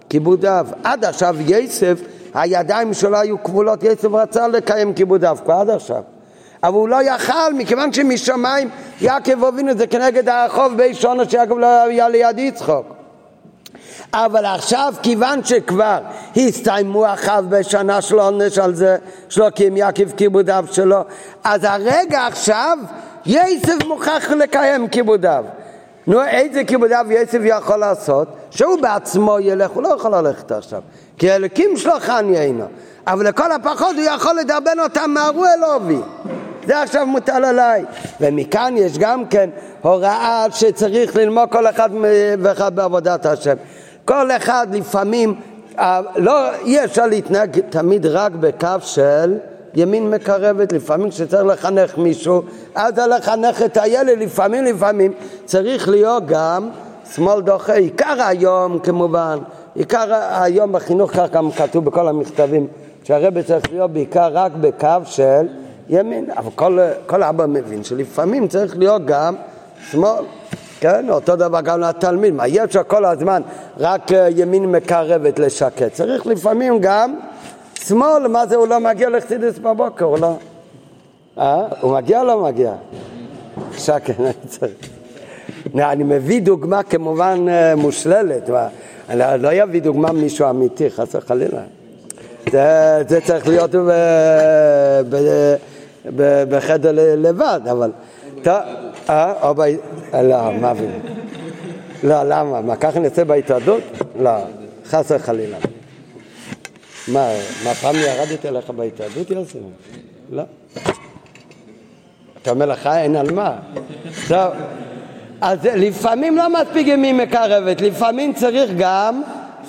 [0.09, 0.71] כיבוד אב.
[0.83, 2.01] עד עכשיו יוסף,
[2.33, 6.01] הידיים שלו היו כבולות, יוסף רצה לקיים כיבוד אב, כבר עד עכשיו.
[6.63, 8.69] אבל הוא לא יכל, מכיוון שמשמיים
[9.01, 12.97] יעקב הוביל את זה כנגד החוב בי שונו שיעקב לא היה ליד יצחוק.
[14.13, 15.99] אבל עכשיו, כיוון שכבר
[16.35, 18.97] הסתיימו החב בשנה של עונש על זה,
[19.29, 21.01] שלא קיים יעקב כיבודיו שלו,
[21.43, 22.77] אז הרגע עכשיו
[23.25, 25.45] יסף מוכרח לקיים כיבודיו.
[26.07, 28.27] נו, איזה כיבוד אב יוסף יכול לעשות?
[28.51, 30.81] שהוא בעצמו ילך, הוא לא יכול ללכת עכשיו.
[31.17, 32.65] כי אלוקים שלו חניה אינו.
[33.07, 35.99] אבל לכל הפחות הוא יכול לדרבן אותם מהרו אלובי.
[36.65, 37.85] זה עכשיו מוטל עליי.
[38.21, 39.49] ומכאן יש גם כן
[39.81, 41.89] הוראה שצריך ללמוד כל אחד
[42.39, 43.55] ואחד בעבודת השם.
[44.05, 45.35] כל אחד לפעמים,
[45.79, 49.37] אה, לא, אי אפשר להתנהג תמיד רק בקו של
[49.73, 52.41] ימין מקרבת, לפעמים כשצריך לחנך מישהו,
[52.75, 55.13] אז לחנך את הילד, לפעמים, לפעמים
[55.45, 56.69] צריך להיות גם
[57.15, 59.37] שמאל דוחה, עיקר היום כמובן,
[59.75, 62.67] עיקר היום בחינוך, כך גם כתוב בכל המכתבים,
[63.07, 65.47] שהרבה צריך להיות בעיקר רק בקו של
[65.89, 69.35] ימין, אבל כל, כל אבא מבין שלפעמים צריך להיות גם
[69.91, 70.23] שמאל,
[70.79, 73.41] כן, אותו דבר גם לתלמיד, מה יש כל הזמן
[73.77, 77.19] רק אה, ימין מקרבת לשקט, צריך לפעמים גם
[77.75, 80.35] שמאל, מה זה הוא לא מגיע לחסידס בבוקר, הוא לא...
[81.37, 81.67] אה?
[81.81, 82.73] הוא מגיע או לא מגיע?
[83.77, 84.89] שקט, אני צריך.
[85.75, 88.49] אני מביא דוגמה כמובן אה, מושללת,
[89.09, 91.61] אני לא אביא דוגמה מישהו אמיתי, חס וחלילה.
[92.51, 93.91] זה, זה צריך להיות ב,
[95.09, 95.15] ב,
[96.15, 97.91] ב, בחדר לבד, אבל...
[99.09, 99.33] אה?
[99.41, 99.61] או ב...
[100.13, 100.99] לא, מה מבין?
[102.03, 102.61] לא, למה?
[102.61, 103.83] מה, ככה נצא בהתאדות?
[104.19, 104.31] לא,
[104.85, 105.57] חס וחלילה.
[107.07, 107.29] מה,
[107.63, 109.59] מה פעם ירדתי עליך בהתאדות, יוסף?
[110.31, 110.43] לא.
[112.41, 113.55] אתה אומר לך אין על מה.
[114.27, 114.53] טוב,
[115.41, 119.21] אז לפעמים לא מספיק ימין מקרבת, לפעמים צריך גם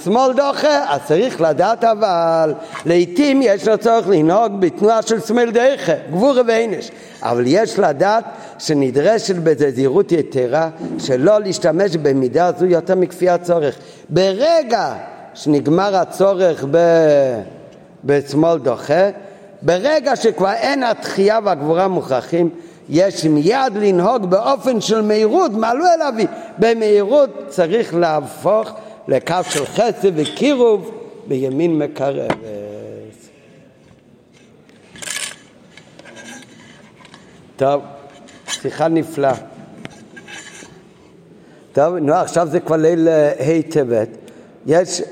[0.05, 2.55] שמאל דוחה, אז צריך לדעת אבל,
[2.87, 6.91] לעתים יש לו צורך לנהוג בתנועה של שמאל דוחה, גבור ואינש,
[7.23, 8.25] אבל יש לדעת
[8.59, 10.69] שנדרשת בזה זהירות יתרה,
[10.99, 13.75] שלא להשתמש במידה זו יותר מכפי הצורך.
[14.09, 14.93] ברגע
[15.35, 16.79] שנגמר הצורך ב...
[18.05, 19.11] בשמאל דוחה,
[19.63, 22.51] ברגע שכבר אין התחייה והגבורה מוכרחים,
[22.89, 26.27] יש מיד לנהוג באופן של מהירות, מעלו אל אבי.
[26.59, 28.73] במהירות צריך להפוך
[29.09, 30.91] לקו של חסד וקירוב
[31.29, 32.37] בימין מקרבת.
[37.57, 37.83] טוב,
[38.49, 39.35] שיחה נפלאה.
[41.73, 44.09] טוב, נו, עכשיו זה כבר ליל ה' טבת.
[44.67, 45.03] יש